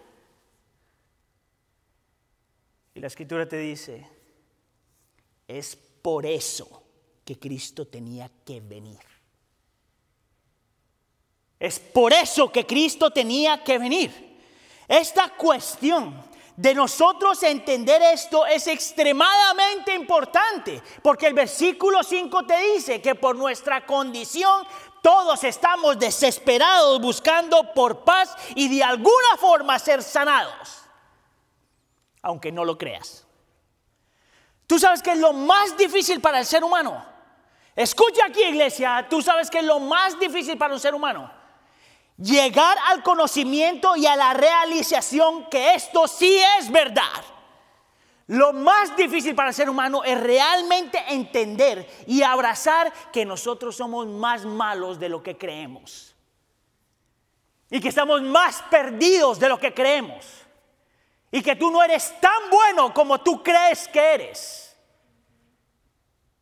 [2.93, 4.07] Y la escritura te dice,
[5.47, 6.83] es por eso
[7.25, 9.10] que Cristo tenía que venir.
[11.61, 14.39] Es por eso que Cristo tenía que venir.
[14.87, 16.19] Esta cuestión
[16.55, 23.35] de nosotros entender esto es extremadamente importante, porque el versículo 5 te dice que por
[23.35, 24.65] nuestra condición
[25.03, 30.79] todos estamos desesperados buscando por paz y de alguna forma ser sanados,
[32.23, 33.27] aunque no lo creas.
[34.65, 37.05] Tú sabes que es lo más difícil para el ser humano.
[37.75, 41.40] Escucha aquí iglesia, tú sabes que es lo más difícil para un ser humano
[42.21, 47.23] llegar al conocimiento y a la realización que esto sí es verdad.
[48.27, 54.07] Lo más difícil para el ser humano es realmente entender y abrazar que nosotros somos
[54.07, 56.15] más malos de lo que creemos.
[57.69, 60.25] Y que estamos más perdidos de lo que creemos.
[61.31, 64.77] Y que tú no eres tan bueno como tú crees que eres.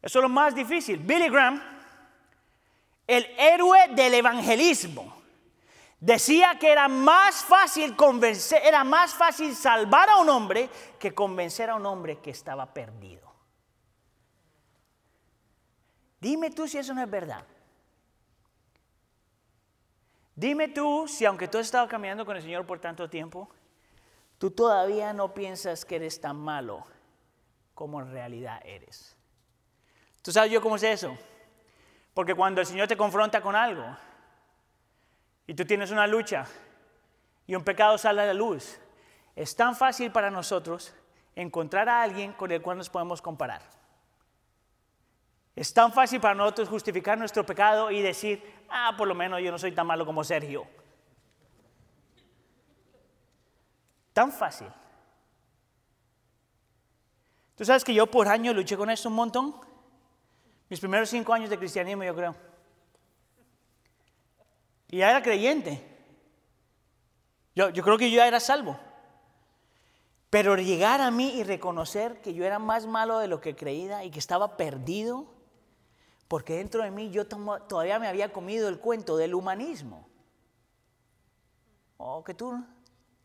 [0.01, 0.97] Eso es lo más difícil.
[0.97, 1.61] Billy Graham,
[3.07, 5.18] el héroe del evangelismo,
[5.99, 11.69] Decía que era más fácil convencer, era más fácil salvar a un hombre que convencer
[11.69, 13.29] a un hombre que estaba perdido.
[16.21, 17.45] Dime tú si eso no es verdad.
[20.35, 23.49] Dime tú si aunque tú has estado caminando con el Señor por tanto tiempo,
[24.37, 26.85] tú todavía no piensas que eres tan malo
[27.73, 29.17] como en realidad eres.
[30.21, 31.17] ¿Tú sabes yo cómo es eso?
[32.13, 33.97] Porque cuando el Señor te confronta con algo,
[35.49, 36.45] y tú tienes una lucha
[37.47, 38.79] y un pecado sale a la luz,
[39.35, 40.93] es tan fácil para nosotros
[41.35, 43.63] encontrar a alguien con el cual nos podemos comparar.
[45.55, 49.49] Es tan fácil para nosotros justificar nuestro pecado y decir, ah, por lo menos yo
[49.49, 50.67] no soy tan malo como Sergio.
[54.13, 54.67] Tan fácil.
[57.55, 59.55] Tú sabes que yo por años luché con esto un montón.
[60.69, 62.48] Mis primeros cinco años de cristianismo, yo creo.
[64.89, 65.85] Y ya era creyente.
[67.55, 68.79] Yo, yo creo que yo ya era salvo.
[70.29, 74.03] Pero llegar a mí y reconocer que yo era más malo de lo que creía
[74.03, 75.25] y que estaba perdido,
[76.27, 80.07] porque dentro de mí yo todavía me había comido el cuento del humanismo.
[81.97, 82.63] Oh, que tú,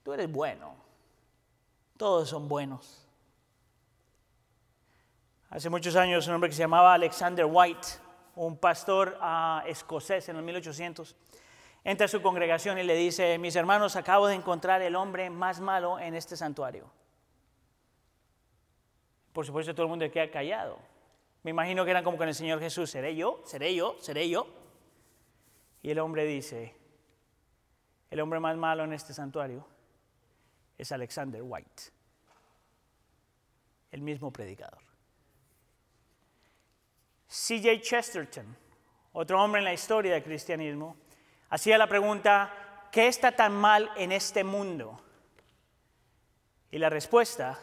[0.03, 0.75] tú eres bueno.
[1.97, 3.07] Todos son buenos.
[5.51, 7.87] Hace muchos años un hombre que se llamaba Alexander White,
[8.35, 11.15] un pastor uh, escocés en los 1800,
[11.85, 15.61] entra a su congregación y le dice, mis hermanos, acabo de encontrar el hombre más
[15.61, 16.91] malo en este santuario.
[19.33, 20.79] Por supuesto, todo el mundo queda callado.
[21.43, 23.43] Me imagino que eran como con el Señor Jesús, ¿seré yo?
[23.45, 23.97] ¿Seré yo?
[24.01, 24.47] ¿Seré yo?
[25.83, 26.75] Y el hombre dice,
[28.11, 29.67] el hombre más malo en este santuario
[30.79, 31.83] es Alexander White,
[33.91, 34.81] el mismo predicador.
[37.29, 37.81] C.J.
[37.83, 38.57] Chesterton,
[39.13, 40.97] otro hombre en la historia del cristianismo,
[41.55, 42.53] hacía la pregunta,
[42.91, 45.01] ¿qué está tan mal en este mundo?
[46.73, 47.61] Y la respuesta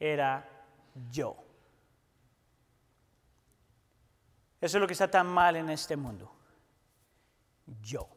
[0.00, 0.44] era
[1.08, 1.36] yo.
[4.60, 6.34] Eso es lo que está tan mal en este mundo.
[7.80, 8.08] Yo.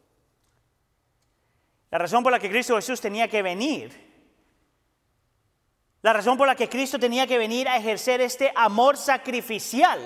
[1.92, 4.10] La razón por la que Cristo Jesús tenía que venir,
[6.02, 10.00] la razón por la que Cristo tenía que venir a ejercer este amor sacrificial,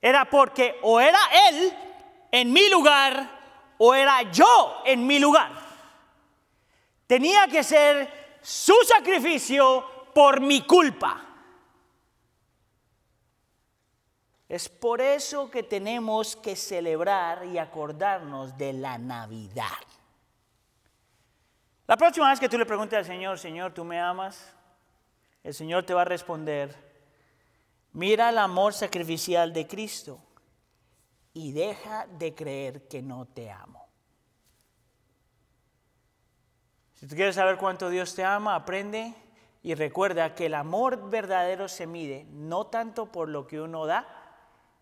[0.00, 1.18] era porque o era
[1.50, 1.91] Él
[2.32, 5.52] en mi lugar o era yo en mi lugar.
[7.06, 11.26] Tenía que ser su sacrificio por mi culpa.
[14.48, 19.66] Es por eso que tenemos que celebrar y acordarnos de la Navidad.
[21.86, 24.54] La próxima vez que tú le preguntes al Señor, Señor, ¿tú me amas?
[25.42, 26.74] El Señor te va a responder,
[27.92, 30.18] mira el amor sacrificial de Cristo
[31.34, 33.88] y deja de creer que no te amo.
[36.94, 39.14] Si tú quieres saber cuánto Dios te ama, aprende
[39.62, 44.06] y recuerda que el amor verdadero se mide no tanto por lo que uno da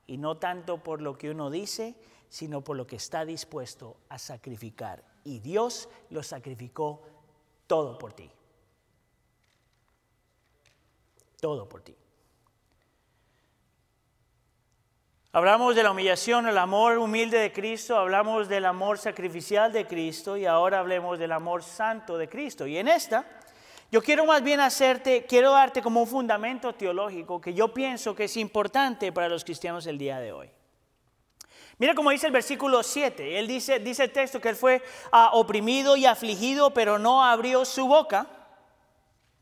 [0.07, 1.95] y no tanto por lo que uno dice,
[2.29, 5.05] sino por lo que está dispuesto a sacrificar.
[5.25, 7.03] Y Dios lo sacrificó
[7.67, 8.31] todo por ti.
[11.41, 11.97] Todo por ti.
[15.33, 20.37] Hablamos de la humillación, el amor humilde de Cristo, hablamos del amor sacrificial de Cristo
[20.37, 22.67] y ahora hablemos del amor santo de Cristo.
[22.67, 23.25] Y en esta,
[23.93, 28.25] yo quiero más bien hacerte, quiero darte como un fundamento teológico que yo pienso que
[28.25, 30.51] es importante para los cristianos el día de hoy.
[31.79, 33.39] Mira cómo dice el versículo 7.
[33.39, 37.65] Él dice, dice el texto que él fue ah, oprimido y afligido, pero no abrió
[37.65, 38.27] su boca.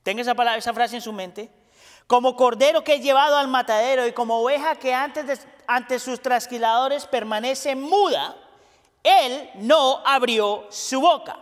[0.03, 1.51] Tenga esa, palabra, esa frase en su mente
[2.09, 7.07] como cordero que es llevado al matadero y como oveja que antes ante sus trasquiladores
[7.07, 8.35] permanece muda,
[9.05, 11.39] él no abrió su boca.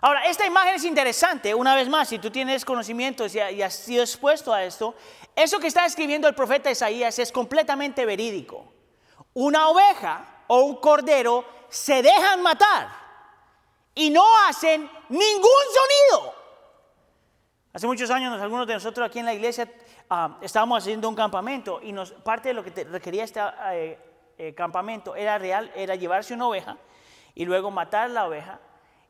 [0.00, 4.02] Ahora, esta imagen es interesante, una vez más, si tú tienes conocimientos y, has sido
[4.02, 4.96] expuesto a esto,
[5.36, 8.72] eso que está escribiendo el profeta Isaías es completamente verídico.
[9.32, 12.88] Una oveja o un cordero se dejan matar
[13.94, 15.62] y no hacen ningún
[16.10, 16.34] sonido.
[17.72, 19.70] Hace muchos años, algunos de nosotros aquí en la iglesia
[20.40, 23.40] estábamos haciendo un campamento y nos, parte de lo que requería este
[23.72, 23.98] eh,
[24.38, 26.76] eh, campamento era real, era llevarse una oveja
[27.34, 28.60] y luego matar la oveja.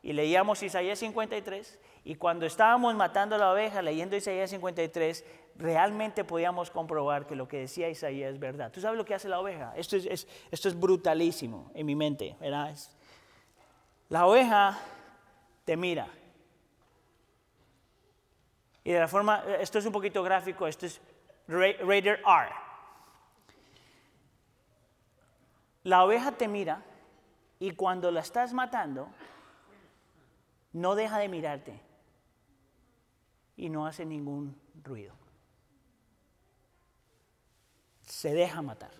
[0.03, 5.25] Y leíamos Isaías 53 y cuando estábamos matando la oveja, leyendo Isaías 53,
[5.55, 8.71] realmente podíamos comprobar que lo que decía Isaías es verdad.
[8.71, 9.73] ¿Tú sabes lo que hace la oveja?
[9.75, 12.73] Esto es, esto es brutalísimo en mi mente, ¿verdad?
[14.09, 14.79] La oveja
[15.65, 16.07] te mira
[18.87, 21.01] y de la forma, esto es un poquito gráfico, esto es
[21.49, 22.55] Raider R.
[25.83, 26.85] La oveja te mira
[27.59, 29.09] y cuando la estás matando,
[30.71, 31.81] no deja de mirarte
[33.57, 35.13] y no hace ningún ruido.
[38.03, 38.93] Se deja matar.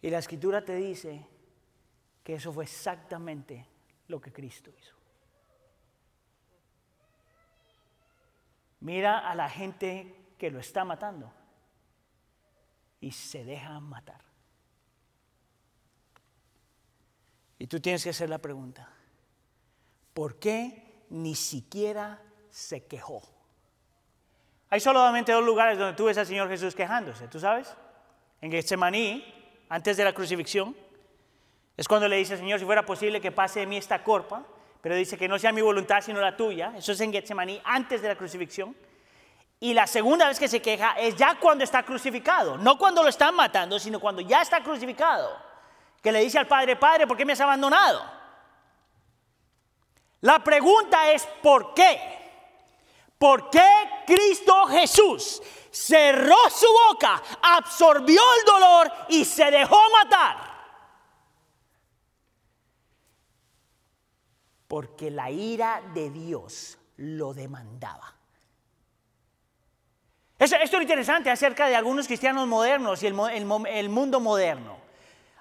[0.00, 1.26] Y la escritura te dice
[2.22, 3.66] que eso fue exactamente
[4.08, 4.93] lo que Cristo hizo.
[8.84, 11.32] Mira a la gente que lo está matando
[13.00, 14.20] y se deja matar.
[17.58, 18.90] Y tú tienes que hacer la pregunta,
[20.12, 22.20] ¿por qué ni siquiera
[22.50, 23.22] se quejó?
[24.68, 27.74] Hay solamente dos lugares donde tú ves al Señor Jesús quejándose, ¿tú sabes?
[28.42, 29.24] En Getsemaní,
[29.70, 30.76] antes de la crucifixión,
[31.78, 34.46] es cuando le dice, Señor, si fuera posible que pase de mí esta corpa,
[34.84, 36.74] pero dice que no sea mi voluntad sino la tuya.
[36.76, 38.76] Eso es en Getsemaní antes de la crucifixión.
[39.58, 43.08] Y la segunda vez que se queja es ya cuando está crucificado, no cuando lo
[43.08, 45.34] están matando, sino cuando ya está crucificado,
[46.02, 48.04] que le dice al Padre, Padre, ¿por qué me has abandonado?
[50.20, 51.98] La pregunta es, ¿por qué?
[53.16, 53.66] ¿Por qué
[54.06, 60.53] Cristo Jesús cerró su boca, absorbió el dolor y se dejó matar?
[64.68, 68.14] Porque la ira de Dios lo demandaba.
[70.38, 73.14] Esto, es interesante acerca de algunos cristianos modernos y el,
[73.88, 74.82] mundo moderno.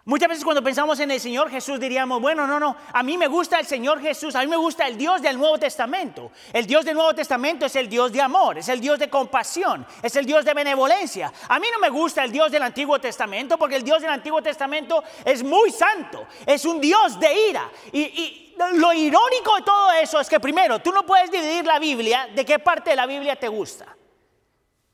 [0.06, 3.28] Muchas veces cuando pensamos en el Señor Jesús diríamos, bueno, no, no, a mí me
[3.28, 6.32] gusta el Señor Jesús, a mí me gusta el Dios del Nuevo Testamento.
[6.52, 9.86] El Dios del Nuevo Testamento es el Dios de amor, es el Dios de compasión,
[10.02, 11.34] es el Dios de benevolencia.
[11.48, 14.44] A mí no me gusta el Dios del Antiguo Testamento porque el Dios del Antiguo
[14.44, 17.72] Testamento es muy santo, es un Dios de ira.
[17.94, 22.30] y lo irónico de todo eso es que primero, tú no puedes dividir la Biblia
[22.34, 23.96] de qué parte de la Biblia te gusta.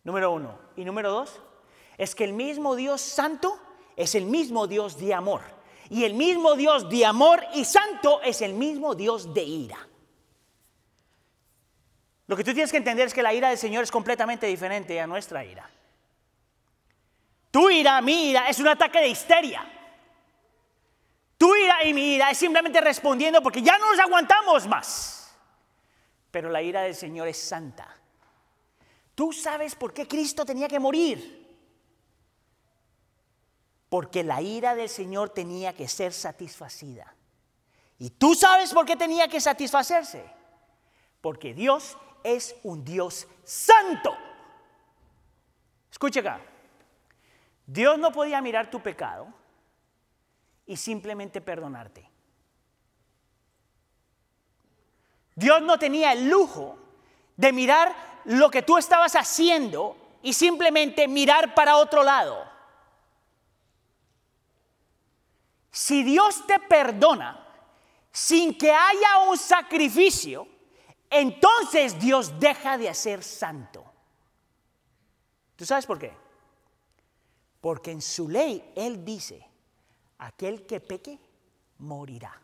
[0.03, 0.57] Número uno.
[0.75, 1.41] Y número dos,
[1.97, 3.59] es que el mismo Dios santo
[3.95, 5.41] es el mismo Dios de amor.
[5.89, 9.87] Y el mismo Dios de amor y santo es el mismo Dios de ira.
[12.27, 15.01] Lo que tú tienes que entender es que la ira del Señor es completamente diferente
[15.01, 15.69] a nuestra ira.
[17.51, 19.78] Tu ira, mi ira, es un ataque de histeria.
[21.39, 25.33] Tu ira y mi ira es simplemente respondiendo porque ya no nos aguantamos más.
[26.31, 27.87] Pero la ira del Señor es santa.
[29.15, 31.47] Tú sabes por qué Cristo tenía que morir.
[33.87, 37.15] Porque la ira del Señor tenía que ser satisfacida.
[37.99, 40.29] Y tú sabes por qué tenía que satisfacerse.
[41.21, 44.13] Porque Dios es un Dios santo.
[45.89, 46.41] Escucha acá.
[47.65, 49.39] Dios no podía mirar tu pecado
[50.69, 52.07] y simplemente perdonarte.
[55.33, 56.77] Dios no tenía el lujo
[57.35, 62.47] de mirar lo que tú estabas haciendo y simplemente mirar para otro lado.
[65.71, 67.47] Si Dios te perdona,
[68.11, 70.47] sin que haya un sacrificio,
[71.09, 73.83] entonces Dios deja de ser santo.
[75.55, 76.15] ¿Tú sabes por qué?
[77.59, 79.48] Porque en su ley Él dice,
[80.19, 81.19] aquel que peque
[81.79, 82.39] morirá.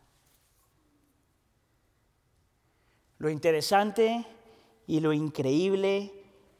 [3.19, 4.25] Lo interesante
[4.87, 6.11] y lo increíble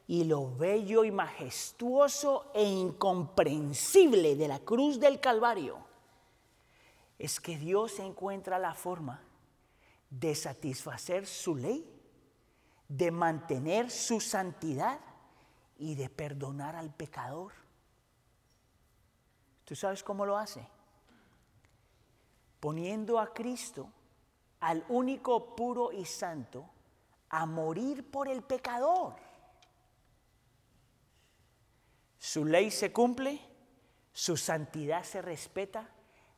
[0.06, 5.78] y lo bello y majestuoso e incomprensible de la cruz del Calvario
[7.18, 9.20] es que Dios encuentra la forma
[10.10, 11.84] de satisfacer su ley,
[12.88, 15.00] de mantener su santidad
[15.78, 17.52] y de perdonar al pecador.
[19.64, 20.75] ¿Tú sabes cómo lo hace?
[22.60, 23.90] Poniendo a Cristo,
[24.60, 26.68] al único puro y santo,
[27.28, 29.14] a morir por el pecador.
[32.18, 33.40] Su ley se cumple,
[34.12, 35.90] su santidad se respeta,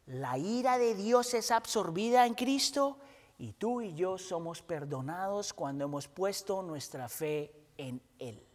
[0.06, 2.98] la ira de Dios es absorbida en Cristo
[3.38, 8.47] y tú y yo somos perdonados cuando hemos puesto nuestra fe en Él.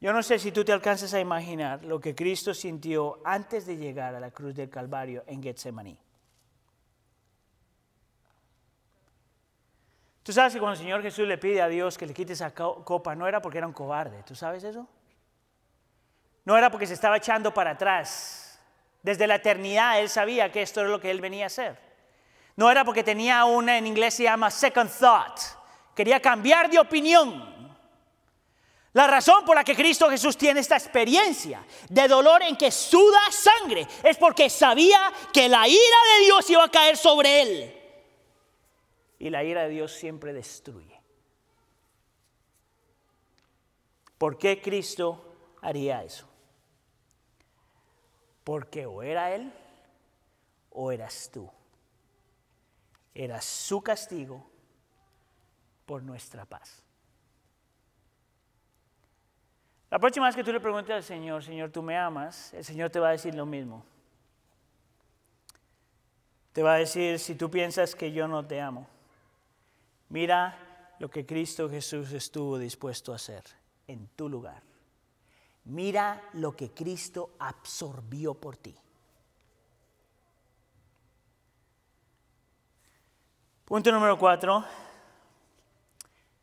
[0.00, 3.76] Yo no sé si tú te alcanzas a imaginar lo que Cristo sintió antes de
[3.76, 5.98] llegar a la cruz del Calvario en Getsemaní.
[10.22, 12.52] Tú sabes que cuando el Señor Jesús le pide a Dios que le quite esa
[12.52, 14.86] copa, no era porque era un cobarde, ¿tú sabes eso?
[16.44, 18.60] No era porque se estaba echando para atrás.
[19.02, 21.78] Desde la eternidad él sabía que esto era lo que él venía a hacer.
[22.56, 25.40] No era porque tenía una, en inglés se llama second thought.
[25.94, 27.57] Quería cambiar de opinión.
[28.98, 33.20] La razón por la que Cristo Jesús tiene esta experiencia de dolor en que suda
[33.30, 37.80] sangre es porque sabía que la ira de Dios iba a caer sobre él.
[39.20, 41.00] Y la ira de Dios siempre destruye.
[44.18, 45.32] ¿Por qué Cristo
[45.62, 46.28] haría eso?
[48.42, 49.52] Porque o era Él
[50.70, 51.48] o eras tú.
[53.14, 54.50] Era su castigo
[55.86, 56.87] por nuestra paz.
[59.90, 62.52] La próxima vez que tú le preguntes al Señor, Señor, ¿tú me amas?
[62.52, 63.84] El Señor te va a decir lo mismo.
[66.52, 68.88] Te va a decir, si tú piensas que yo no te amo,
[70.10, 73.42] Mira lo que Cristo Jesús estuvo dispuesto a hacer
[73.86, 74.62] en tu lugar.
[75.64, 78.74] Mira lo que Cristo absorbió por ti.
[83.66, 84.64] Punto número cuatro.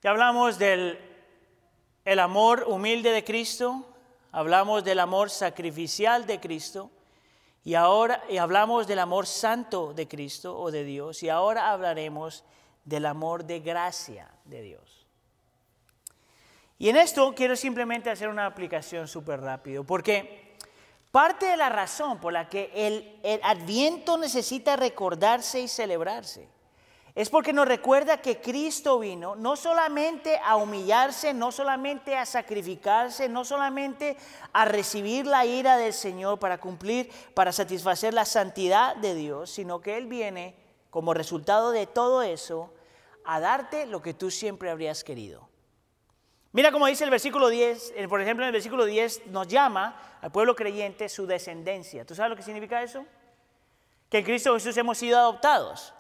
[0.03, 0.99] Ya hablamos del
[2.05, 3.83] el amor humilde de Cristo,
[4.31, 6.91] hablamos del amor sacrificial de Cristo
[7.63, 12.43] y ahora y hablamos del amor santo de Cristo o de Dios y ahora hablaremos
[12.83, 15.07] del amor de gracia de Dios.
[16.77, 20.55] Y en esto quiero simplemente hacer una aplicación súper rápido, porque
[21.09, 26.54] parte de la razón por la que el, el adviento necesita recordarse y celebrarse
[27.15, 33.29] es porque nos recuerda que Cristo vino no solamente a humillarse, no solamente a sacrificarse,
[33.29, 34.17] no solamente
[34.51, 39.79] a recibir la ira del Señor para cumplir, para satisfacer la santidad de Dios, sino
[39.79, 40.55] que Él viene
[40.89, 42.73] como resultado de todo eso
[43.23, 45.47] a darte lo que tú siempre habrías querido.
[46.51, 50.17] Mira cómo dice el versículo 10, eh, por ejemplo en el versículo 10 nos llama
[50.21, 52.05] al pueblo creyente su descendencia.
[52.05, 53.05] ¿Tú sabes lo que significa eso?
[54.09, 55.93] Que en Cristo Jesús hemos sido adoptados.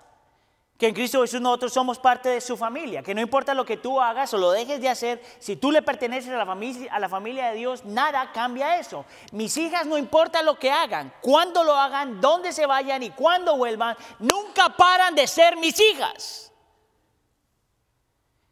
[0.77, 3.77] Que en Cristo Jesús nosotros somos parte de su familia, que no importa lo que
[3.77, 6.99] tú hagas o lo dejes de hacer, si tú le perteneces a la familia, a
[6.99, 9.05] la familia de Dios, nada cambia eso.
[9.31, 13.55] Mis hijas no importa lo que hagan, cuándo lo hagan, dónde se vayan y cuándo
[13.55, 16.51] vuelvan, nunca paran de ser mis hijas.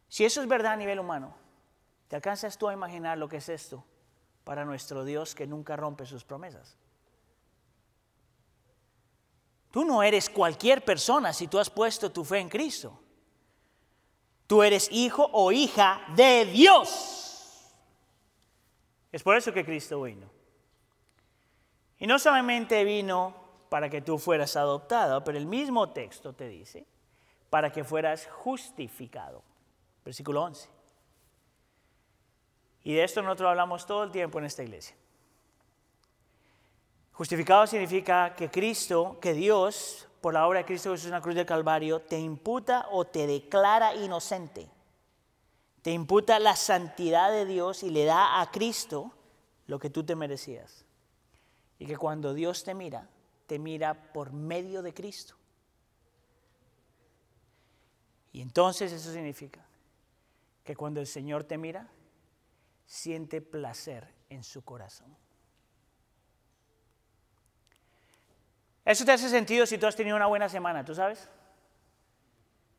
[0.08, 1.34] Si eso es verdad a nivel humano,
[2.08, 3.84] ¿te alcanzas tú a imaginar lo que es esto
[4.44, 6.78] para nuestro Dios que nunca rompe sus promesas?
[9.74, 12.96] Tú no eres cualquier persona si tú has puesto tu fe en Cristo.
[14.46, 17.74] Tú eres hijo o hija de Dios.
[19.10, 20.30] Es por eso que Cristo vino.
[21.98, 23.34] Y no solamente vino
[23.68, 26.86] para que tú fueras adoptado, pero el mismo texto te dice,
[27.50, 29.42] para que fueras justificado
[30.04, 30.68] versículo 11.
[32.84, 34.94] Y de esto nosotros hablamos todo el tiempo en esta iglesia.
[37.14, 41.36] Justificado significa que Cristo, que Dios, por la obra de Cristo Jesús en la cruz
[41.36, 44.68] del Calvario, te imputa o te declara inocente.
[45.82, 49.12] Te imputa la santidad de Dios y le da a Cristo
[49.68, 50.84] lo que tú te merecías.
[51.78, 53.08] Y que cuando Dios te mira,
[53.46, 55.36] te mira por medio de Cristo.
[58.32, 59.64] Y entonces eso significa
[60.64, 61.88] que cuando el Señor te mira,
[62.86, 65.23] siente placer en su corazón.
[68.84, 71.28] Eso te hace sentido si tú has tenido una buena semana, ¿tú sabes?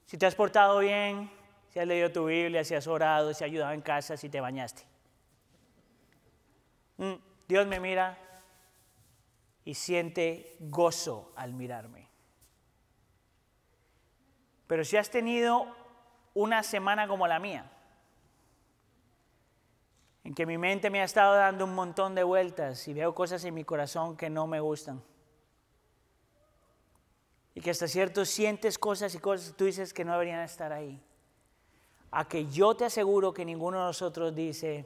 [0.05, 1.31] Si te has portado bien,
[1.69, 4.39] si has leído tu Biblia, si has orado, si has ayudado en casa, si te
[4.39, 4.83] bañaste.
[6.97, 7.15] Mm,
[7.47, 8.17] Dios me mira
[9.65, 12.07] y siente gozo al mirarme.
[14.67, 15.75] Pero si has tenido
[16.35, 17.71] una semana como la mía,
[20.23, 23.43] en que mi mente me ha estado dando un montón de vueltas y veo cosas
[23.45, 25.03] en mi corazón que no me gustan,
[27.55, 30.73] y que hasta cierto sientes cosas y cosas que tú dices que no deberían estar
[30.73, 31.01] ahí,
[32.11, 34.85] a que yo te aseguro que ninguno de nosotros dice,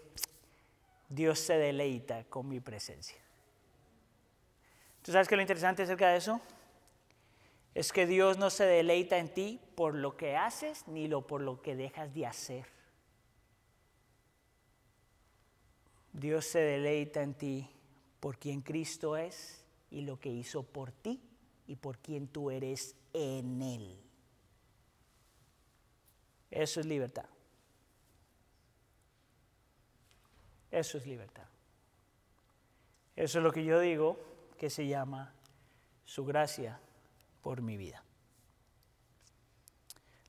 [1.09, 3.17] Dios se deleita con mi presencia.
[5.01, 6.39] ¿Tú sabes qué es lo interesante acerca de eso?
[7.73, 11.41] Es que Dios no se deleita en ti por lo que haces ni lo por
[11.41, 12.65] lo que dejas de hacer.
[16.13, 17.67] Dios se deleita en ti
[18.19, 21.28] por quien Cristo es y lo que hizo por ti
[21.69, 23.95] y por quien tú eres en Él.
[26.49, 27.27] Eso es libertad.
[30.71, 31.45] Eso es libertad.
[33.15, 34.19] Eso es lo que yo digo
[34.57, 35.31] que se llama
[36.05, 36.79] su gracia
[37.43, 38.03] por mi vida.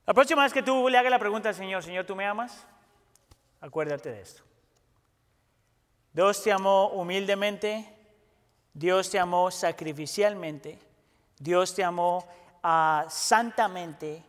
[0.05, 2.67] La próxima vez que tú le hagas la pregunta al Señor, Señor, ¿tú me amas?
[3.61, 4.43] Acuérdate de esto.
[6.13, 7.91] Dios te amó humildemente,
[8.75, 10.90] Dios te amó sacrificialmente,
[11.41, 12.27] Dios te amó
[12.61, 14.23] ah, santamente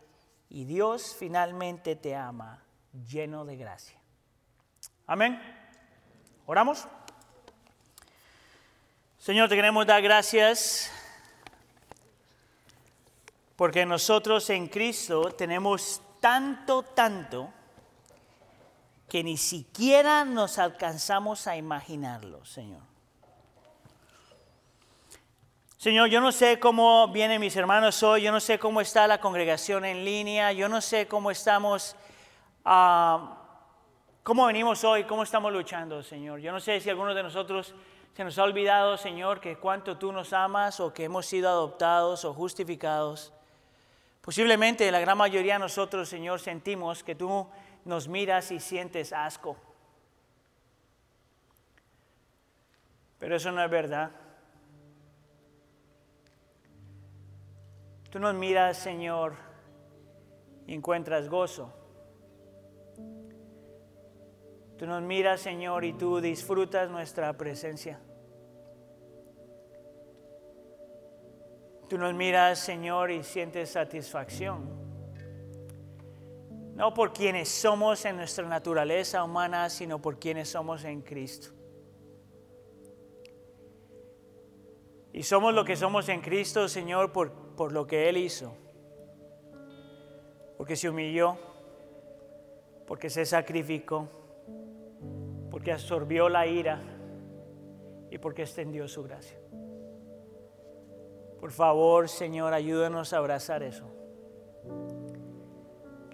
[0.49, 2.59] y Dios finalmente te ama
[3.07, 3.99] lleno de gracia.
[5.05, 5.39] Amén.
[6.47, 6.87] ¿Oramos?
[9.19, 10.89] Señor, te queremos dar gracias
[13.55, 17.53] porque nosotros en Cristo tenemos tanto, tanto
[19.07, 22.92] que ni siquiera nos alcanzamos a imaginarlo, Señor.
[25.83, 29.19] Señor, yo no sé cómo vienen mis hermanos hoy, yo no sé cómo está la
[29.19, 31.97] congregación en línea, yo no sé cómo estamos,
[32.63, 33.37] ah,
[34.23, 36.39] cómo venimos hoy, cómo estamos luchando, Señor.
[36.39, 37.75] Yo no sé si algunos de nosotros
[38.15, 42.23] se nos ha olvidado, Señor, que cuánto tú nos amas o que hemos sido adoptados
[42.23, 43.33] o justificados.
[44.21, 47.45] Posiblemente la gran mayoría de nosotros, Señor, sentimos que tú
[47.83, 49.57] nos miras y sientes asco.
[53.19, 54.22] Pero eso no es verdad.
[58.13, 59.33] Tú nos miras, Señor,
[60.67, 61.73] y encuentras gozo.
[64.77, 67.99] Tú nos miras, Señor, y tú disfrutas nuestra presencia.
[71.89, 74.83] Tú nos miras, Señor, y sientes satisfacción
[76.75, 81.49] no por quienes somos en nuestra naturaleza humana, sino por quienes somos en Cristo.
[85.13, 88.53] Y somos lo que somos en Cristo, Señor, por, por lo que Él hizo.
[90.57, 91.37] Porque se humilló,
[92.87, 94.07] porque se sacrificó,
[95.49, 96.81] porque absorbió la ira
[98.09, 99.37] y porque extendió su gracia.
[101.39, 103.93] Por favor, Señor, ayúdanos a abrazar eso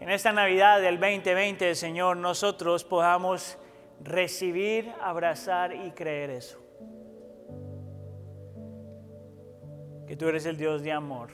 [0.10, 3.60] en esta Navidad del 2020, Señor, nosotros podamos
[4.02, 6.58] recibir, abrazar y creer eso.
[10.10, 11.30] Que tú eres el Dios de amor.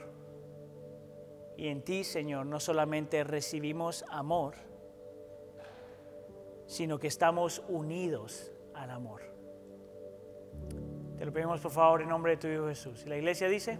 [1.55, 4.55] Y en ti, Señor, no solamente recibimos amor,
[6.65, 9.21] sino que estamos unidos al amor.
[11.17, 13.05] Te lo pedimos por favor en nombre de tu Hijo Jesús.
[13.05, 13.79] Y la iglesia dice...